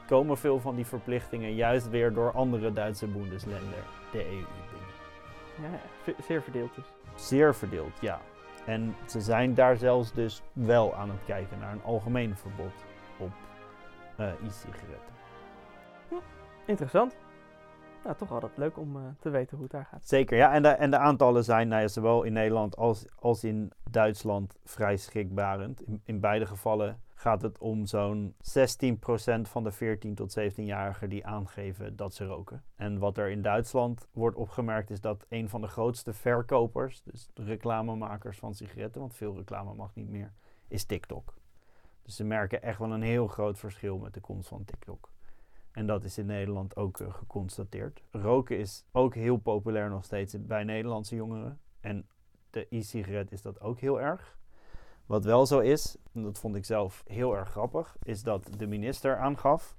[0.06, 4.94] komen veel van die verplichtingen juist weer door andere Duitse Bundesländer de EU binnen.
[5.72, 6.84] Ja, zeer verdeeld dus.
[7.14, 8.20] Zeer verdeeld, ja.
[8.66, 12.74] En ze zijn daar zelfs dus wel aan het kijken naar een algemeen verbod
[13.18, 13.32] op
[14.16, 15.14] eh, e-sigaretten.
[16.66, 17.16] Interessant.
[18.04, 20.08] Nou, toch altijd leuk om eh, te weten hoe het daar gaat.
[20.08, 20.52] Zeker, ja.
[20.52, 24.58] En de, en de aantallen zijn nou ja, zowel in Nederland als, als in Duitsland
[24.64, 25.82] vrij schrikbarend.
[25.82, 28.36] In, in beide gevallen gaat het om zo'n 16%
[29.42, 32.64] van de 14 tot 17-jarigen die aangeven dat ze roken.
[32.74, 37.28] En wat er in Duitsland wordt opgemerkt is dat een van de grootste verkopers, dus
[37.34, 40.32] reclamemakers van sigaretten, want veel reclame mag niet meer,
[40.68, 41.34] is TikTok.
[42.02, 45.10] Dus ze merken echt wel een heel groot verschil met de komst van TikTok.
[45.72, 48.02] En dat is in Nederland ook eh, geconstateerd.
[48.10, 51.60] Roken is ook heel populair nog steeds bij Nederlandse jongeren.
[51.80, 52.08] En
[52.50, 54.38] de e-sigaret is dat ook heel erg.
[55.06, 58.66] Wat wel zo is, en dat vond ik zelf heel erg grappig, is dat de
[58.66, 59.76] minister aangaf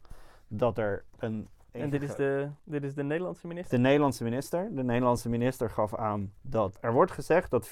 [0.47, 1.47] dat er een.
[1.71, 3.77] En dit is, de, dit is de Nederlandse minister?
[3.77, 4.75] De Nederlandse minister.
[4.75, 7.69] De Nederlandse minister gaf aan dat er wordt gezegd dat 14%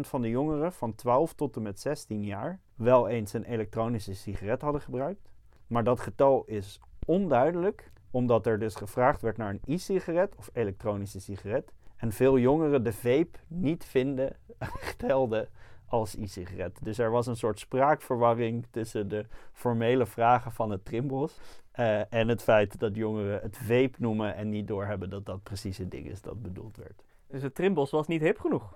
[0.00, 4.62] van de jongeren van 12 tot en met 16 jaar wel eens een elektronische sigaret
[4.62, 5.30] hadden gebruikt.
[5.66, 11.20] Maar dat getal is onduidelijk, omdat er dus gevraagd werd naar een e-sigaret of elektronische
[11.20, 11.72] sigaret.
[11.96, 14.36] En veel jongeren de vape niet vinden,
[14.96, 15.48] telden
[15.92, 16.78] als e-sigaret.
[16.82, 22.28] Dus er was een soort spraakverwarring tussen de formele vragen van het Trimbos eh, en
[22.28, 26.06] het feit dat jongeren het vape noemen en niet doorhebben dat dat precies het ding
[26.06, 27.02] is dat bedoeld werd.
[27.26, 28.74] Dus het Trimbos was niet hip genoeg.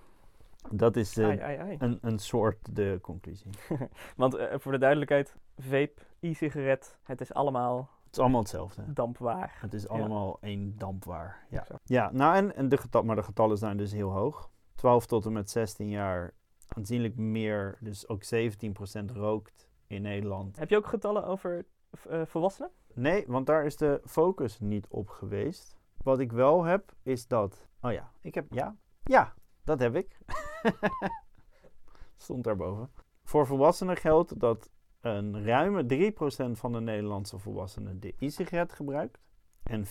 [0.71, 1.77] Dat is eh, Ai, ai, ai.
[1.79, 3.51] een, een soort de conclusie.
[4.17, 8.93] Want eh, voor de duidelijkheid, vape, e-sigaret, het is allemaal Het is allemaal hetzelfde.
[8.93, 9.57] dampwaar.
[9.61, 11.47] Het is allemaal één dampwaar.
[11.51, 14.51] Ja, ja nou en, en de getal, maar de getallen zijn dus heel hoog.
[14.75, 16.33] 12 tot en met 16 jaar
[16.69, 20.59] aanzienlijk meer, dus ook 17% rookt in Nederland.
[20.59, 21.67] Heb je ook getallen over
[22.09, 22.71] eh, volwassenen?
[22.95, 25.77] Nee, want daar is de focus niet op geweest.
[26.03, 27.67] Wat ik wel heb, is dat...
[27.81, 28.53] Oh ja, ik heb...
[28.53, 30.19] Ja, ja dat heb ik.
[32.17, 32.91] Stond daarboven.
[33.25, 39.19] Voor volwassenen geldt dat een ruime 3% van de Nederlandse volwassenen de e-sigaret gebruikt.
[39.63, 39.91] En 4,3%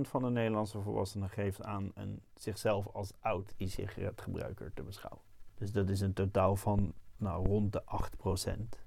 [0.00, 5.22] van de Nederlandse volwassenen geeft aan een, zichzelf als oud e-sigaretgebruiker te beschouwen.
[5.62, 8.78] Dus dat is een totaal van nou, rond de 8%.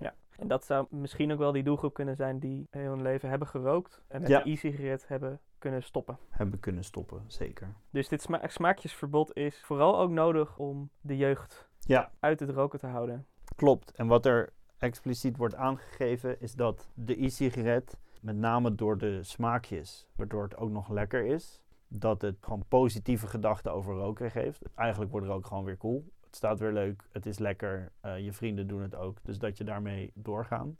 [0.00, 3.28] Ja, en dat zou misschien ook wel die doelgroep kunnen zijn die heel hun leven
[3.28, 4.44] hebben gerookt en met Ja.
[4.46, 6.18] e-sigaret hebben kunnen stoppen.
[6.28, 7.74] Hebben kunnen stoppen, zeker.
[7.90, 12.78] Dus dit sma- smaakjesverbod is vooral ook nodig om de jeugd Ja, uit het roken
[12.78, 13.26] te houden.
[13.56, 13.90] klopt.
[13.90, 20.06] En wat er expliciet wordt aangegeven is dat de e-sigaret, met name door de smaakjes,
[20.16, 24.62] waardoor het ook nog lekker is, dat het gewoon positieve gedachten over roken geeft.
[24.74, 26.04] Eigenlijk wordt roken gewoon weer cool.
[26.24, 29.18] Het staat weer leuk, het is lekker, eh, je vrienden doen het ook.
[29.22, 30.76] Dus dat je daarmee doorgaan.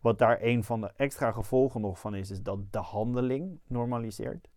[0.00, 4.48] Wat daar een van de extra gevolgen nog van is, is dat de handeling normaliseert.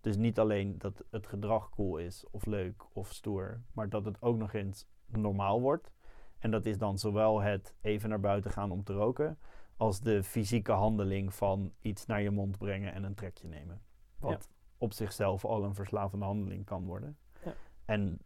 [0.00, 4.22] Dus niet alleen dat het gedrag cool is of leuk of stoer, maar dat het
[4.22, 5.90] ook nog eens normaal wordt.
[6.38, 9.38] En dat is dan zowel het even naar buiten gaan om te roken,
[9.76, 13.80] als de fysieke handeling van iets naar je mond brengen en een trekje nemen.
[14.18, 14.48] Wat
[14.80, 17.18] op zichzelf al een verslavende handeling kan worden.
[17.44, 17.52] Ja.
[17.84, 18.18] En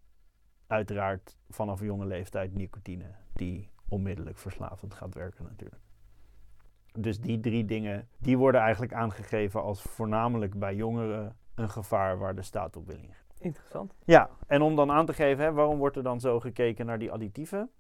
[0.67, 5.83] uiteraard vanaf jonge leeftijd nicotine, die onmiddellijk verslavend gaat werken natuurlijk.
[6.93, 12.35] Dus die drie dingen, die worden eigenlijk aangegeven als voornamelijk bij jongeren een gevaar waar
[12.35, 13.25] de staat op wil ingaan.
[13.38, 13.95] Interessant.
[14.05, 16.99] Ja, en om dan aan te geven, hè, waarom wordt er dan zo gekeken naar
[16.99, 17.71] die additieven?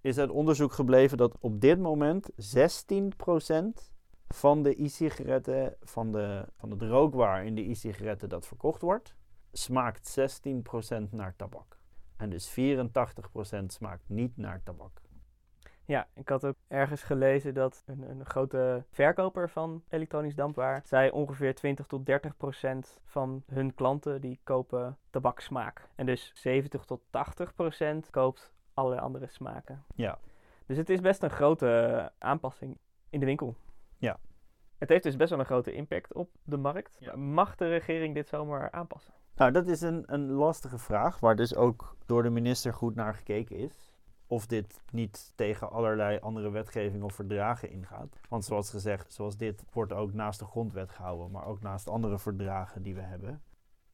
[0.00, 3.93] Is uit onderzoek gebleven dat op dit moment 16%
[4.34, 9.14] van de e-sigaretten, van, de, van het rookwaar in de e-sigaretten dat verkocht wordt,
[9.52, 11.78] smaakt 16% naar tabak.
[12.16, 12.54] En dus 84%
[13.66, 15.02] smaakt niet naar tabak.
[15.86, 21.10] Ja, ik had ook ergens gelezen dat een, een grote verkoper van elektronisch dampwaar zei
[21.10, 25.88] ongeveer 20 tot 30 procent van hun klanten die kopen tabaksmaak.
[25.94, 29.84] En dus 70 tot 80 procent koopt allerlei andere smaken.
[29.94, 30.18] Ja.
[30.66, 32.78] Dus het is best een grote aanpassing
[33.10, 33.56] in de winkel.
[33.98, 34.18] Ja.
[34.78, 36.96] Het heeft dus best wel een grote impact op de markt.
[37.00, 37.16] Ja.
[37.16, 39.14] Mag de regering dit zomaar aanpassen?
[39.34, 43.14] Nou, dat is een, een lastige vraag, waar dus ook door de minister goed naar
[43.14, 43.92] gekeken is.
[44.26, 48.20] Of dit niet tegen allerlei andere wetgeving of verdragen ingaat.
[48.28, 52.18] Want zoals gezegd, zoals dit wordt ook naast de grondwet gehouden, maar ook naast andere
[52.18, 53.42] verdragen die we hebben.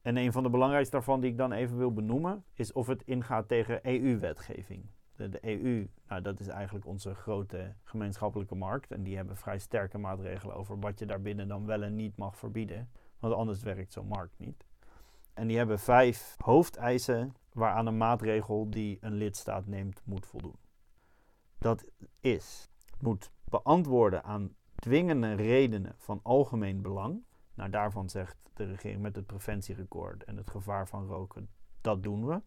[0.01, 3.03] En een van de belangrijkste daarvan die ik dan even wil benoemen, is of het
[3.03, 4.89] ingaat tegen EU-wetgeving.
[5.29, 8.91] De, EU, nou, dat is eigenlijk onze grote gemeenschappelijke markt.
[8.91, 12.37] En die hebben vrij sterke maatregelen over wat je daarbinnen dan wel en niet mag
[12.37, 12.89] verbieden.
[13.19, 14.65] Want anders werkt zo'n markt niet.
[15.33, 20.55] En die hebben vijf hoofdeisen waaraan een maatregel die een lidstaat neemt moet voldoen.
[21.57, 21.85] Dat
[22.19, 27.23] is, moet beantwoorden aan dwingende redenen van algemeen belang.
[27.53, 31.49] Nou, daarvan zegt de regering met het preventierecord en het gevaar van roken,
[31.81, 32.41] dat doen we.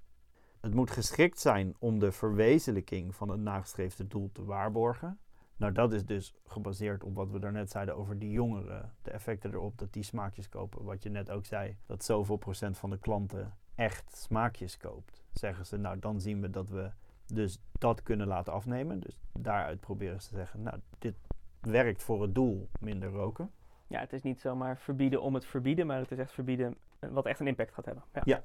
[0.64, 5.18] Het moet geschikt zijn om de verwezenlijking van het nagestreefde doel te waarborgen.
[5.57, 8.92] Nou, dat is dus gebaseerd op wat we daarnet zeiden over die jongeren.
[9.03, 10.85] De effecten erop dat die smaakjes kopen.
[10.85, 15.24] Wat je net ook zei, dat zoveel procent van de klanten echt smaakjes koopt.
[15.33, 16.90] Zeggen ze, nou dan zien we dat we
[17.27, 19.00] dus dat kunnen laten afnemen.
[19.00, 21.14] Dus daaruit proberen ze te zeggen, nou dit
[21.61, 23.50] werkt voor het doel minder roken.
[23.87, 27.27] Ja, het is niet zomaar verbieden om het verbieden, maar het is echt verbieden wat
[27.27, 28.05] echt een impact gaat hebben.
[28.12, 28.22] Ja.
[28.24, 28.42] Ja.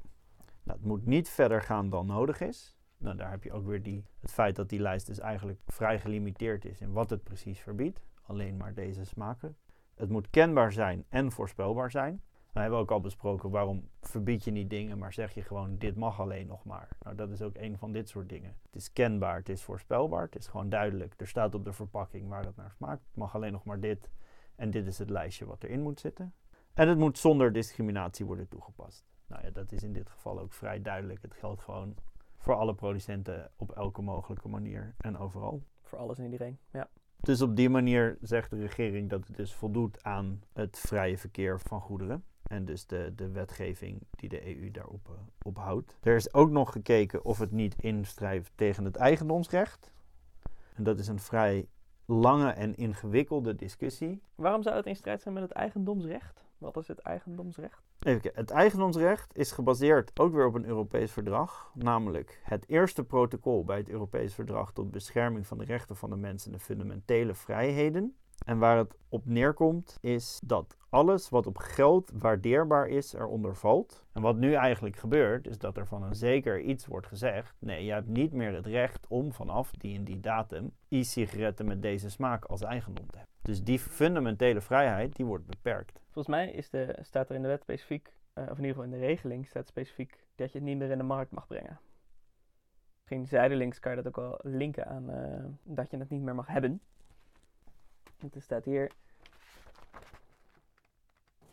[0.69, 2.77] Nou, het moet niet verder gaan dan nodig is.
[2.97, 5.99] Nou, daar heb je ook weer die, het feit dat die lijst dus eigenlijk vrij
[5.99, 8.01] gelimiteerd is in wat het precies verbiedt.
[8.21, 9.57] Alleen maar deze smaken.
[9.95, 12.21] Het moet kenbaar zijn en voorspelbaar zijn.
[12.51, 15.77] Dan hebben we ook al besproken waarom verbied je niet dingen, maar zeg je gewoon
[15.77, 16.87] dit mag alleen nog maar.
[17.03, 18.55] Nou, dat is ook een van dit soort dingen.
[18.65, 21.13] Het is kenbaar, het is voorspelbaar, het is gewoon duidelijk.
[21.17, 23.05] Er staat op de verpakking waar het naar smaakt.
[23.05, 24.09] Het mag alleen nog maar dit
[24.55, 26.33] en dit is het lijstje wat erin moet zitten.
[26.73, 29.05] En het moet zonder discriminatie worden toegepast.
[29.29, 31.21] Nou ja, dat is in dit geval ook vrij duidelijk.
[31.21, 31.95] Het geldt gewoon
[32.37, 35.63] voor alle producenten op elke mogelijke manier en overal.
[35.81, 36.57] Voor alles en iedereen.
[36.71, 36.89] Ja.
[37.21, 41.59] Dus op die manier zegt de regering dat het dus voldoet aan het vrije verkeer
[41.59, 42.23] van goederen.
[42.43, 45.97] En dus de, de wetgeving die de EU daarop eh, op houdt.
[46.01, 49.91] Er is ook nog gekeken of het niet instrijft tegen het eigendomsrecht.
[50.73, 51.67] En dat is een vrij
[52.05, 54.21] lange en ingewikkelde discussie.
[54.35, 56.45] Waarom zou het in strijd zijn met het eigendomsrecht?
[56.57, 57.88] Wat is het eigendomsrecht?
[57.99, 63.77] Het eigendomsrecht is gebaseerd ook weer op een Europees verdrag, namelijk het eerste protocol bij
[63.77, 68.15] het Europees verdrag tot bescherming van de rechten van de mens en de fundamentele vrijheden.
[68.45, 74.05] En waar het op neerkomt is dat alles wat op geld waardeerbaar is eronder valt.
[74.13, 77.85] En wat nu eigenlijk gebeurt is dat er van een zeker iets wordt gezegd: nee,
[77.85, 82.09] je hebt niet meer het recht om vanaf die en die datum e-sigaretten met deze
[82.09, 83.35] smaak als eigendom te hebben.
[83.41, 86.01] Dus die fundamentele vrijheid, die wordt beperkt.
[86.19, 88.83] Volgens mij is de, staat er in de wet specifiek, eh, of in ieder geval
[88.83, 91.79] in de regeling, staat specifiek dat je het niet meer in de markt mag brengen.
[92.97, 96.35] Misschien zijdelings kan je dat ook wel linken aan eh, dat je het niet meer
[96.35, 96.81] mag hebben.
[98.19, 98.91] Want er staat hier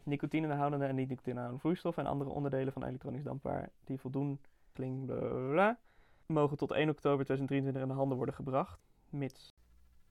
[0.02, 4.40] nicotinehoudende en niet-nicotinehoudende vloeistoffen en andere onderdelen van elektronisch dampbaar die voldoen,
[4.72, 5.06] kling,
[5.50, 5.78] bla,
[6.26, 9.56] mogen tot 1 oktober 2023 in de handen worden gebracht, mits.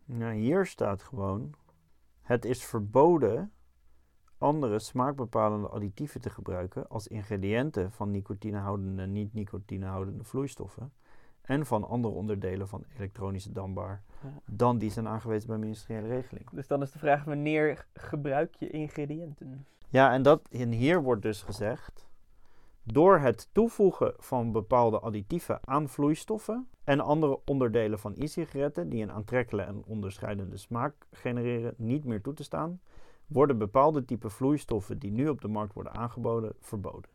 [0.06, 1.56] Nou, hier staat gewoon:
[2.22, 3.54] het is verboden
[4.38, 10.94] andere smaakbepalende additieven te gebruiken als ingrediënten van nicotinehoudende en niet-nicotinehoudende vloeistoffen
[11.42, 14.30] en van andere onderdelen van elektronische dampbaar Ja.
[14.46, 16.50] dan die zijn aangewezen bij ministeriële regeling.
[16.52, 19.66] Dus dan is de vraag wanneer gebruik je ingrediënten?
[19.90, 22.08] Ja, en, dat, en hier wordt dus gezegd,
[22.84, 29.12] door het toevoegen van bepaalde additieven aan vloeistoffen en andere onderdelen van e-sigaretten die een
[29.12, 32.80] aantrekkelijke en onderscheidende smaak genereren niet meer toe te staan,
[33.28, 37.10] worden bepaalde type vloeistoffen die nu op de markt worden aangeboden verboden.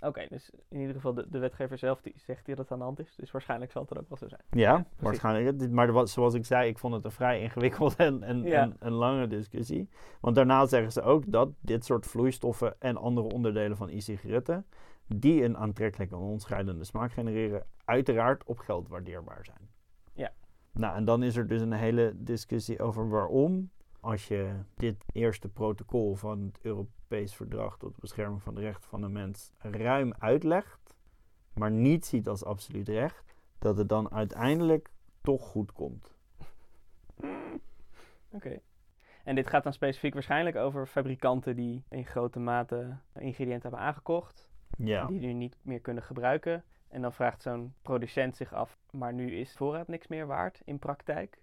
[0.00, 2.78] Oké, dus in ieder geval de, de wetgever zelf die zegt hier dat het aan
[2.78, 3.14] de hand is.
[3.16, 4.42] Dus waarschijnlijk zal het er ook wel zo zijn.
[4.50, 5.70] Ja, waarschijnlijk.
[5.70, 8.62] Maar wat- zoals ik zei, ik vond het een vrij ingewikkeld en, en, Ja.
[8.62, 9.88] en een lange discussie.
[10.20, 14.66] Want daarna zeggen ze ook dat dit soort vloeistoffen en andere onderdelen van e-sigaretten,
[15.06, 19.68] die een aantrekkelijke en onderscheidende smaak genereren, uiteraard op geld waardeerbaar zijn.
[20.12, 20.32] Ja.
[20.72, 23.70] Nou, en dan is er dus een hele discussie over waarom,
[24.00, 28.88] als je dit eerste protocol van het Europees Verdrag tot de bescherming van de rechten
[28.88, 30.94] van de mens ruim uitlegt,
[31.54, 36.14] maar niet ziet als absoluut recht, dat het dan uiteindelijk toch goed komt.
[38.30, 38.60] Oké.
[39.24, 44.48] En dit gaat dan specifiek waarschijnlijk over fabrikanten die in grote mate ingrediënten hebben aangekocht.
[44.76, 45.06] Ja.
[45.06, 46.64] Die nu niet meer kunnen gebruiken.
[46.88, 50.78] En dan vraagt zo'n producent zich af, maar nu is voorraad niks meer waard in
[50.78, 51.38] praktijk.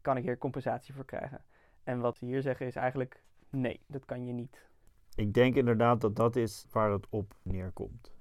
[0.00, 1.44] Kan ik hier compensatie voor krijgen?
[1.84, 4.68] En wat ze hier zeggen is eigenlijk, nee, dat kan je niet.
[5.14, 8.12] Ik denk inderdaad dat dat is waar het op neerkomt.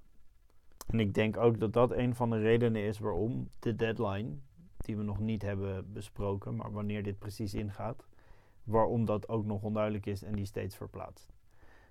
[0.88, 4.38] En ik denk ook dat dat een van de redenen is waarom de deadline,
[4.78, 8.08] die we nog niet hebben besproken, maar wanneer dit precies ingaat,
[8.64, 11.34] waarom dat ook nog onduidelijk is en die steeds verplaatst.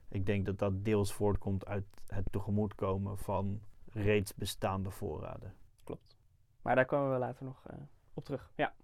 [0.09, 3.61] Ik denk dat dat deels voortkomt uit het tegemoetkomen van
[3.93, 5.55] reeds bestaande voorraden.
[5.85, 6.17] Klopt.
[6.63, 7.77] Maar daar komen we later nog eh,
[8.15, 8.51] op terug.
[8.55, 8.75] Ja.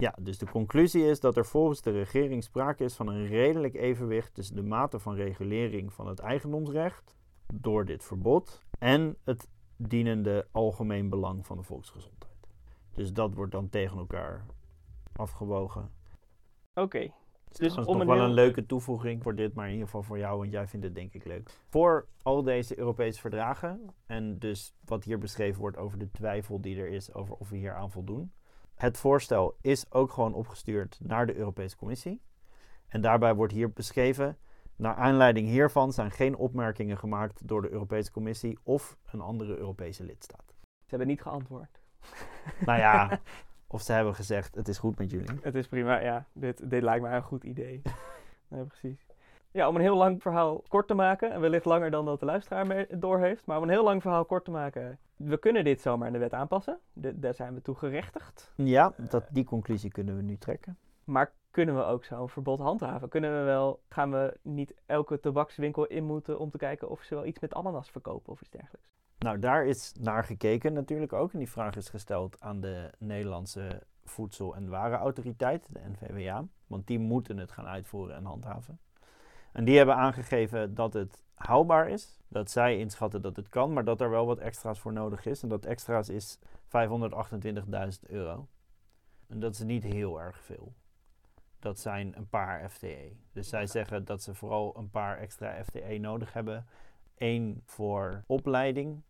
[0.00, 3.74] Ja, dus de conclusie is dat er volgens de regering sprake is van een redelijk
[3.74, 7.16] evenwicht tussen de mate van regulering van het eigendomsrecht
[7.54, 12.48] door dit verbod en het dienende algemeen belang van de volksgezondheid.
[12.94, 14.46] Dus dat wordt dan tegen elkaar
[15.12, 15.90] afgewogen.
[16.74, 16.98] Oké.
[16.98, 19.86] Dus Dus dat is nog wel heel- een leuke toevoeging voor dit, maar in ieder
[19.86, 21.50] geval voor jou, want jij vindt het denk ik leuk.
[21.68, 26.76] Voor al deze Europese verdragen en dus wat hier beschreven wordt over de twijfel die
[26.80, 28.32] er is over of we hier aan voldoen.
[28.80, 32.22] Het voorstel is ook gewoon opgestuurd naar de Europese Commissie.
[32.88, 34.38] En daarbij wordt hier beschreven,
[34.76, 40.04] naar aanleiding hiervan zijn geen opmerkingen gemaakt door de Europese Commissie of een andere Europese
[40.04, 40.54] lidstaat.
[40.58, 41.80] Ze hebben niet geantwoord.
[42.66, 43.20] Nou ja,
[43.74, 45.38] of ze hebben gezegd, het is goed met jullie.
[45.42, 46.26] Het is prima, ja.
[46.32, 47.82] Dit, dit lijkt mij een goed idee.
[48.48, 49.06] nee, precies.
[49.50, 52.26] Ja, om een heel lang verhaal kort te maken, en wellicht langer dan dat de
[52.26, 55.80] luisteraar mee doorheeft, maar om een heel lang verhaal kort te maken, we kunnen dit
[55.80, 56.78] zomaar in de wet aanpassen.
[56.92, 58.52] De- daar zijn we toe gerechtigd.
[58.56, 60.78] Ja, dat, die conclusie kunnen we nu trekken.
[61.04, 63.08] Maar kunnen we ook zo'n verbod handhaven?
[63.08, 67.14] Kunnen we wel, gaan we niet elke tabakswinkel in moeten om te kijken of ze
[67.14, 68.88] wel iets met ananas verkopen of iets dergelijks?
[69.18, 71.32] Nou, daar is naar gekeken natuurlijk ook.
[71.32, 76.44] En die vraag is gesteld aan de Nederlandse Voedsel- en Warenautoriteit, de NVWA.
[76.66, 78.78] Want die moeten het gaan uitvoeren en handhaven.
[79.52, 82.18] En die hebben aangegeven dat het haalbaar is.
[82.28, 85.42] Dat zij inschatten dat het kan, maar dat er wel wat extra's voor nodig is.
[85.42, 88.48] En dat extra's is 528.000 euro.
[89.26, 90.74] En dat is niet heel erg veel.
[91.58, 93.16] Dat zijn een paar FTE.
[93.32, 96.66] Dus zij zeggen dat ze vooral een paar extra FTE nodig hebben.
[97.16, 99.02] Eén voor opleiding,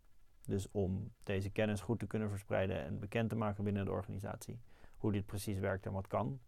[0.45, 4.59] dus om deze kennis goed te kunnen verspreiden en bekend te maken binnen de organisatie.
[4.97, 6.39] Hoe dit precies werkt en wat kan.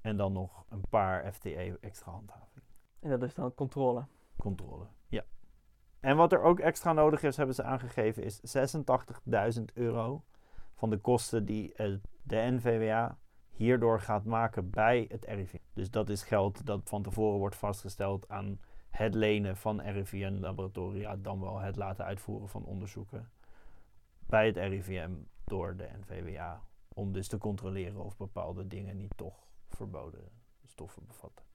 [0.00, 2.61] En dan nog een paar FTE extra handhaving.
[3.02, 4.06] En dat is dan controle.
[4.36, 5.24] Controle, ja.
[6.00, 8.40] En wat er ook extra nodig is, hebben ze aangegeven, is
[9.58, 10.24] 86.000 euro
[10.74, 13.18] van de kosten die eh, de NVWA
[13.50, 15.56] hierdoor gaat maken bij het RIVM.
[15.72, 21.40] Dus dat is geld dat van tevoren wordt vastgesteld aan het lenen van RIVM-laboratoria, dan
[21.40, 23.30] wel het laten uitvoeren van onderzoeken
[24.26, 25.10] bij het RIVM
[25.44, 26.62] door de NVWA.
[26.88, 30.28] Om dus te controleren of bepaalde dingen niet toch verboden
[30.64, 31.51] stoffen bevatten.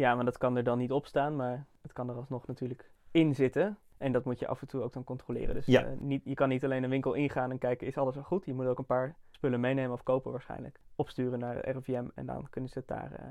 [0.00, 2.90] Ja, maar dat kan er dan niet op staan, maar het kan er alsnog natuurlijk
[3.10, 3.78] in zitten.
[3.98, 5.54] En dat moet je af en toe ook dan controleren.
[5.54, 5.84] Dus Ja.
[5.84, 8.44] eh, niet, je kan niet alleen een winkel ingaan en kijken, is alles wel goed?
[8.44, 12.26] Je moet ook een paar spullen meenemen of kopen waarschijnlijk, opsturen naar de RIVM en
[12.26, 13.12] dan kunnen ze het daar...
[13.12, 13.24] eh,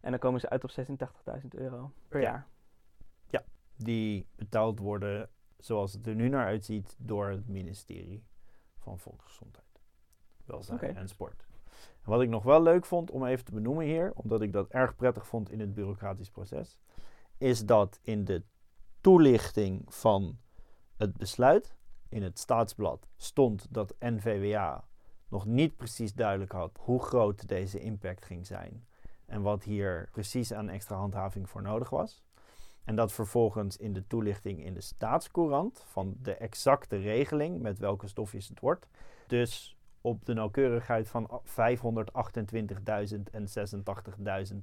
[0.00, 2.26] en dan komen ze uit op 86.000 euro per Ja.
[2.30, 2.46] jaar.
[3.76, 5.28] Die betaald worden,
[5.58, 8.24] zoals het er nu naar uitziet, door het ministerie
[8.78, 9.80] van Volksgezondheid,
[10.44, 11.46] Welzijn en Sport.
[12.04, 14.96] Wat ik nog wel leuk vond om even te benoemen hier, omdat ik dat erg
[14.96, 16.78] prettig vond in het bureaucratisch proces,
[17.38, 18.42] is dat in de
[19.00, 20.38] toelichting van
[20.96, 21.76] het besluit
[22.08, 24.84] in het staatsblad stond dat NVWA
[25.28, 28.86] nog niet precies duidelijk had hoe groot deze impact ging zijn
[29.26, 32.24] en wat hier precies aan extra handhaving voor nodig was.
[32.84, 38.08] En dat vervolgens in de toelichting in de staatscourant van de exacte regeling met welke
[38.08, 38.88] stofjes het wordt,
[39.26, 41.52] dus op de nauwkeurigheid van 528.000
[43.30, 43.46] en
[44.52, 44.56] 86.000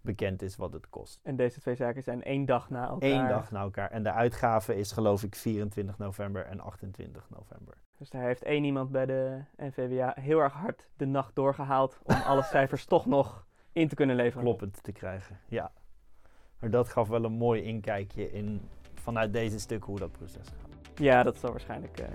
[0.00, 1.20] bekend is wat het kost.
[1.22, 3.10] En deze twee zaken zijn één dag na elkaar.
[3.10, 3.90] Eén dag na elkaar.
[3.90, 7.74] En de uitgave is geloof ik 24 november en 28 november.
[7.98, 12.14] Dus daar heeft één iemand bij de NVWA heel erg hard de nacht doorgehaald om
[12.14, 14.42] alle cijfers toch nog in te kunnen leveren.
[14.44, 15.38] kloppend te krijgen.
[15.48, 15.72] Ja.
[16.60, 18.60] Maar dat gaf wel een mooi inkijkje in
[18.94, 20.98] vanuit deze stukken hoe dat proces gaat.
[21.00, 22.08] Ja, dat zal waarschijnlijk eh,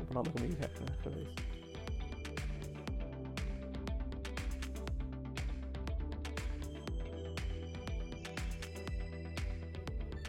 [0.00, 1.57] op een andere manier zijn geweest.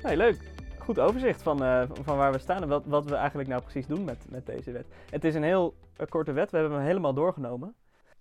[0.04, 0.38] Nee, leuk.
[0.78, 3.88] Goed overzicht van, eh, van waar we staan en wat, wat we eigenlijk nou precies
[3.88, 4.88] doen met, met deze wet.
[5.10, 7.76] Het is een heel eh, korte wet, we hebben hem helemaal doorgenomen.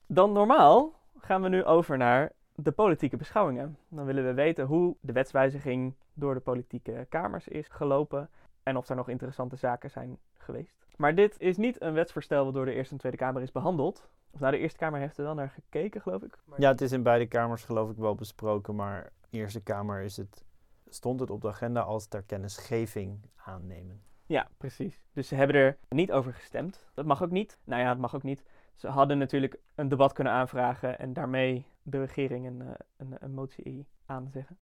[0.07, 3.79] Dan normaal gaan we nu over naar de politieke beschouwingen.
[3.89, 8.31] Dan willen we weten hoe de wetswijziging door de politieke kamers is gelopen
[8.63, 10.87] en of er nog interessante zaken zijn geweest.
[10.97, 14.09] Maar dit is niet een wetsvoorstel wat door de Eerste en Tweede Kamer is behandeld.
[14.31, 16.39] Of nou, de Eerste Kamer heeft er wel naar gekeken, geloof ik.
[16.57, 20.45] Ja, het is in beide kamers geloof ik wel besproken, maar Eerste Kamer is het,
[20.95, 24.03] stond het op de agenda als ter kennisgeving aannemen.
[24.27, 25.05] Ja, precies.
[25.13, 26.87] Dus ze hebben er niet over gestemd.
[26.95, 27.59] Dat mag ook niet.
[27.65, 28.45] Nou ja, dat mag ook niet.
[28.75, 33.35] Ze hadden natuurlijk een debat kunnen aanvragen en daarmee de regering een, eh, een, een
[33.35, 34.59] motie aanzeggen.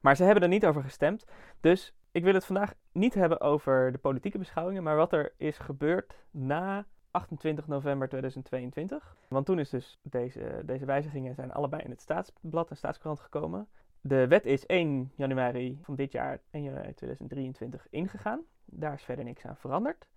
[0.00, 1.24] Maar ze hebben er niet over gestemd.
[1.60, 5.58] Dus ik wil het vandaag niet hebben over de politieke beschouwingen, maar wat er is
[5.58, 9.16] gebeurd na 28 november 2022.
[9.28, 13.68] Want toen is dus deze, deze wijzigingen zijn allebei in het staatsblad en staatskrant gekomen.
[14.06, 18.40] De wet is 1 januari van dit jaar, 1 januari 2023, ingegaan.
[18.64, 20.08] Daar is verder niks aan veranderd.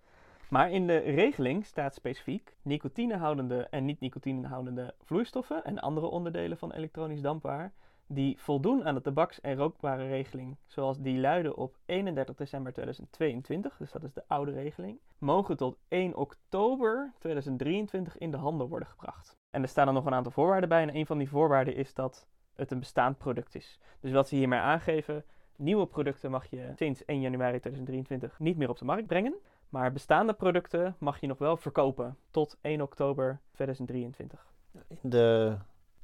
[0.48, 7.20] Maar in de regeling staat specifiek nicotinehoudende en niet-nicotinehoudende vloeistoffen en andere onderdelen van elektronisch
[7.20, 7.72] dampwaar
[8.06, 13.92] die voldoen aan de tabaks- en rookwarenregeling zoals die luidde op 31 december 2022, dus
[13.92, 19.36] dat is de oude regeling, mogen tot 1 oktober 2023 in de handel worden gebracht.
[19.50, 21.94] En er staan dan nog een aantal voorwaarden bij en een van die voorwaarden is
[21.94, 22.26] dat
[22.58, 23.78] het een bestaand product is.
[24.00, 25.24] Dus wat ze hiermee aangeven,
[25.56, 29.34] nieuwe producten mag je sinds 1 januari 2023 niet meer op de markt brengen.
[29.68, 34.46] Maar bestaande producten mag je nog wel verkopen tot 1 oktober 2023.
[34.88, 35.56] In de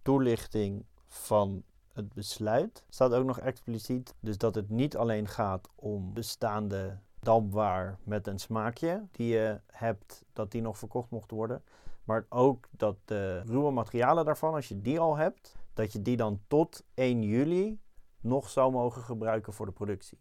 [0.03, 6.13] toelichting van het besluit staat ook nog expliciet dus dat het niet alleen gaat om
[6.13, 11.63] bestaande dampwaar met een smaakje die je hebt, dat die nog verkocht mocht worden.
[12.05, 16.17] Maar ook dat de ruwe materialen daarvan, als je die al hebt, dat je die
[16.17, 17.79] dan tot 1 juli
[18.21, 20.19] nog zou mogen gebruiken voor de productie.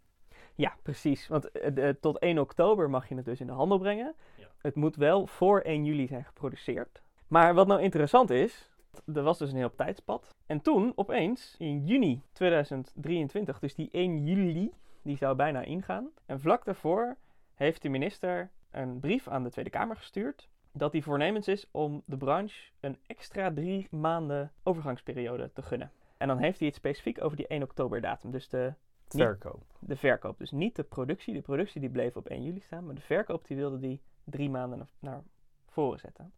[0.56, 1.28] Ja, precies.
[1.28, 4.16] Want eh, de- tot 1 oktober mag je het dus in de handel brengen.
[4.36, 4.48] Ja.
[4.58, 7.02] Het moet wel voor 1 juli zijn geproduceerd.
[7.28, 8.70] Maar wat nou interessant is,
[9.14, 10.30] er was dus een heel tijdspad.
[10.46, 16.10] En toen, opeens, in juni 2023, dus die 1 juli, die zou bijna ingaan.
[16.26, 17.18] En vlak daarvoor
[17.54, 20.50] heeft de minister een brief aan de Tweede Kamer gestuurd.
[20.76, 25.92] Dat hij voornemens is om de branche een extra drie maanden overgangsperiode te gunnen.
[26.18, 28.32] En dan heeft hij het specifiek over die 1 oktober datum.
[28.32, 28.74] Dus de
[29.10, 29.64] Niet- Verkoop.
[29.80, 30.38] de verkoop.
[30.38, 31.34] Dus niet de productie.
[31.34, 32.86] De productie die bleef op 1 juli staan.
[32.86, 35.24] Maar de verkoop die wilde die drie maanden naar, naar
[35.70, 36.34] voren zetten.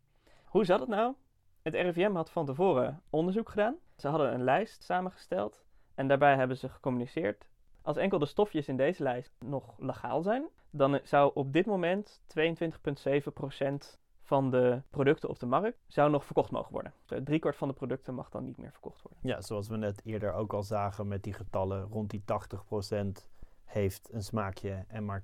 [0.45, 1.13] Hoe zat het nou?
[1.61, 3.75] Het RIVM had van tevoren onderzoek gedaan.
[3.97, 5.63] Ze hadden een lijst samengesteld.
[5.95, 7.47] En daarbij hebben ze gecommuniceerd.
[7.81, 12.21] Als enkel de stofjes in deze lijst nog legaal zijn, dan zou op dit moment
[12.27, 16.93] 22,7% van de producten op de markt zou nog verkocht mogen worden.
[17.05, 19.19] Dus driekwart van de producten mag dan niet meer verkocht worden.
[19.21, 23.27] Ja, zoals we net eerder ook al zagen met die getallen, rond die 80%
[23.63, 25.23] heeft een smaakje en maar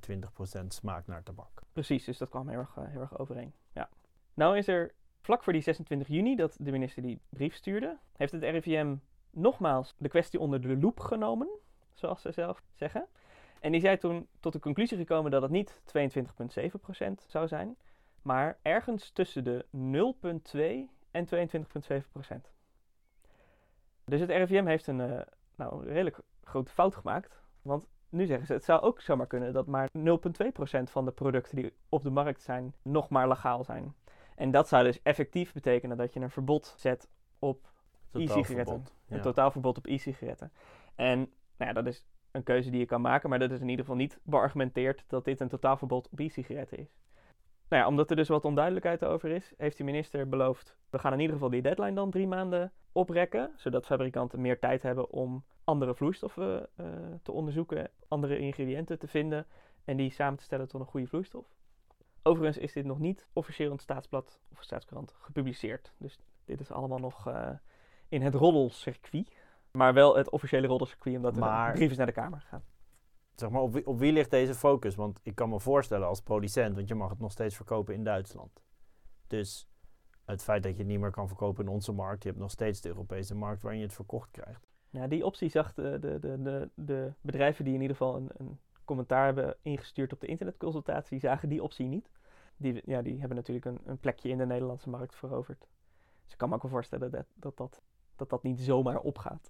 [0.64, 1.62] 20% smaakt naar tabak.
[1.74, 3.54] Precies, dus dat kwam heel erg, eh, heel erg overeen.
[3.74, 3.89] Ja.
[4.34, 8.32] Nou is er vlak voor die 26 juni dat de minister die brief stuurde, heeft
[8.32, 8.95] het RIVM
[9.30, 11.47] nogmaals de kwestie onder de loep genomen,
[11.93, 13.06] zoals ze zelf zeggen.
[13.60, 17.78] En die zei toen tot de conclusie gekomen dat het niet 22,7% zou zijn,
[18.22, 19.65] maar ergens tussen de
[20.51, 20.59] 0,2
[21.11, 22.51] en 22,7%.
[24.05, 25.22] Dus het RIVM heeft een eh,
[25.55, 29.67] nou, redelijk grote fout gemaakt, want nu zeggen ze, het zou ook zomaar kunnen dat
[29.67, 30.01] maar 0,2%
[30.84, 33.95] van de producten die op de markt zijn nog maar legaal zijn.
[34.36, 37.09] En dat zou dus effectief betekenen dat je een verbod zet
[37.39, 37.72] op
[38.11, 38.86] e-sigaretten.
[39.07, 39.15] Ja.
[39.15, 40.51] Een totaalverbod op e-sigaretten.
[40.95, 43.69] En nou ja, dat is een keuze die je kan maken, maar dat is in
[43.69, 46.95] ieder geval niet beargumenteerd dat dit een totaalverbod op e-sigaretten is.
[47.72, 51.13] Nou ja, omdat er dus wat onduidelijkheid over is, heeft de minister beloofd, we gaan
[51.13, 55.45] in ieder geval die deadline dan drie maanden oprekken, zodat fabrikanten meer tijd hebben om
[55.63, 56.86] andere vloeistoffen eh,
[57.22, 59.45] te onderzoeken, andere ingrediënten te vinden
[59.86, 61.45] en die samen te stellen tot een goede vloeistof.
[62.24, 65.93] Overigens is dit nog niet officieel in het Staatsblad of Staatskrant gepubliceerd.
[65.97, 67.49] Dus dit is allemaal nog eh,
[68.09, 69.32] in het roddelcircuit.
[69.72, 72.63] Maar wel het officiële roddelcircuit, omdat er Maar- brief is naar de Kamer gegaan.
[73.41, 74.95] Zeg maar, op wie, wie ligt deze focus?
[74.95, 78.03] Want ik kan me voorstellen als producent, want je mag het nog steeds verkopen in
[78.03, 78.63] Duitsland.
[79.27, 79.67] Dus
[80.25, 82.51] het feit dat je het niet meer kan verkopen in onze markt, je hebt nog
[82.51, 84.67] steeds de Europese markt waarin je het verkocht krijgt.
[84.89, 88.29] Ja, die optie zag de, de, de, de, de bedrijven die in ieder geval een,
[88.37, 92.09] een commentaar hebben ingestuurd op de internetconsultatie, zagen die optie niet.
[92.57, 95.67] Die, ja, die hebben natuurlijk een, een plekje in de Nederlandse markt veroverd.
[96.23, 97.81] Dus ik kan me ook wel voorstellen dat dat, dat,
[98.15, 99.47] dat, dat niet zomaar opgaat.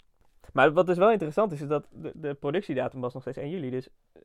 [0.53, 3.49] Maar wat dus wel interessant is, is dat de, de productiedatum was nog steeds 1
[3.49, 3.69] juli.
[3.69, 4.21] Dus eh,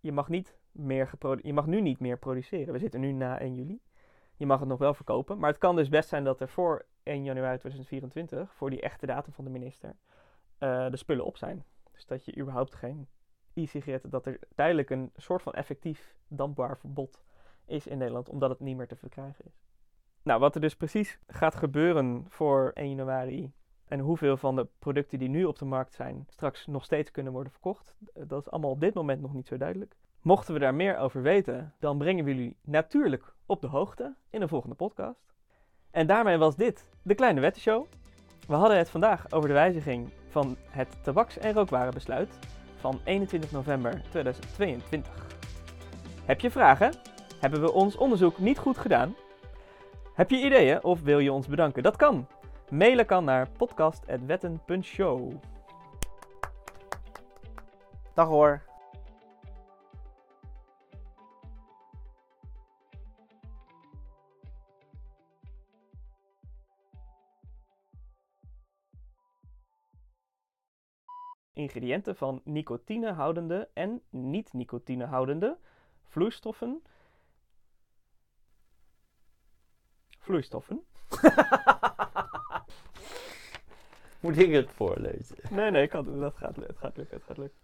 [0.00, 1.10] je mag, niet meer
[1.42, 2.72] je mag nu niet meer produceren.
[2.72, 3.80] We zitten nu na 1 juli.
[4.36, 5.38] Je mag het nog wel verkopen.
[5.38, 9.06] Maar het kan dus best zijn dat er voor 1 januari 2024, voor die echte
[9.06, 9.96] datum van de minister,
[10.58, 11.64] eh, de spullen op zijn.
[11.92, 13.08] Dus dat je überhaupt geen
[13.54, 17.22] e-sigaretten, dat er tijdelijk een soort van effectief dampbaar verbod
[17.66, 19.62] is in Nederland, omdat het niet meer te verkrijgen is.
[20.22, 23.52] Nou, wat er dus precies gaat gebeuren voor 1 januari
[23.88, 27.32] en hoeveel van de producten die nu op de markt zijn straks nog steeds kunnen
[27.32, 29.96] worden verkocht, eh, dat is allemaal op dit moment nog niet zo duidelijk.
[30.22, 34.42] Mochten we daar meer over weten, dan brengen we jullie natuurlijk op de hoogte in
[34.42, 35.34] een volgende podcast.
[35.90, 37.86] En daarmee was dit de Kleine Wettenshow.
[38.46, 42.38] We hadden het vandaag over de wijziging van het tabaks- en rookwarenbesluit
[42.76, 45.26] van 21 november 2022.
[46.24, 46.92] Heb je vragen?
[47.40, 49.14] Hebben we ons onderzoek niet goed gedaan?
[50.14, 51.82] Heb je ideeën of wil je ons bedanken?
[51.82, 52.26] Dat kan.
[52.70, 55.32] Mailen kan naar podcast.wetten.show.
[58.14, 58.62] Dag hoor.
[71.52, 75.58] Ingrediënten van nicotinehoudende en niet-nicotinehoudende
[76.02, 76.82] vloeistoffen.
[80.18, 80.84] Vloeistoffen?
[84.28, 85.36] Moet ik het voorlezen?
[85.50, 87.58] Nee, nee, ik kan, dat gaat, het gaat lukken, het gaat lukken.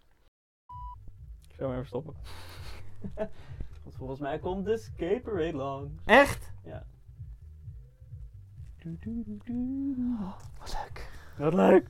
[1.49, 2.15] Ik zal hem even stoppen.
[3.83, 5.91] Want volgens mij komt de Escape Parade langs.
[6.05, 6.53] Echt?
[6.63, 6.85] Ja.
[10.59, 11.09] Wat leuk.
[11.37, 11.87] Wat leuk.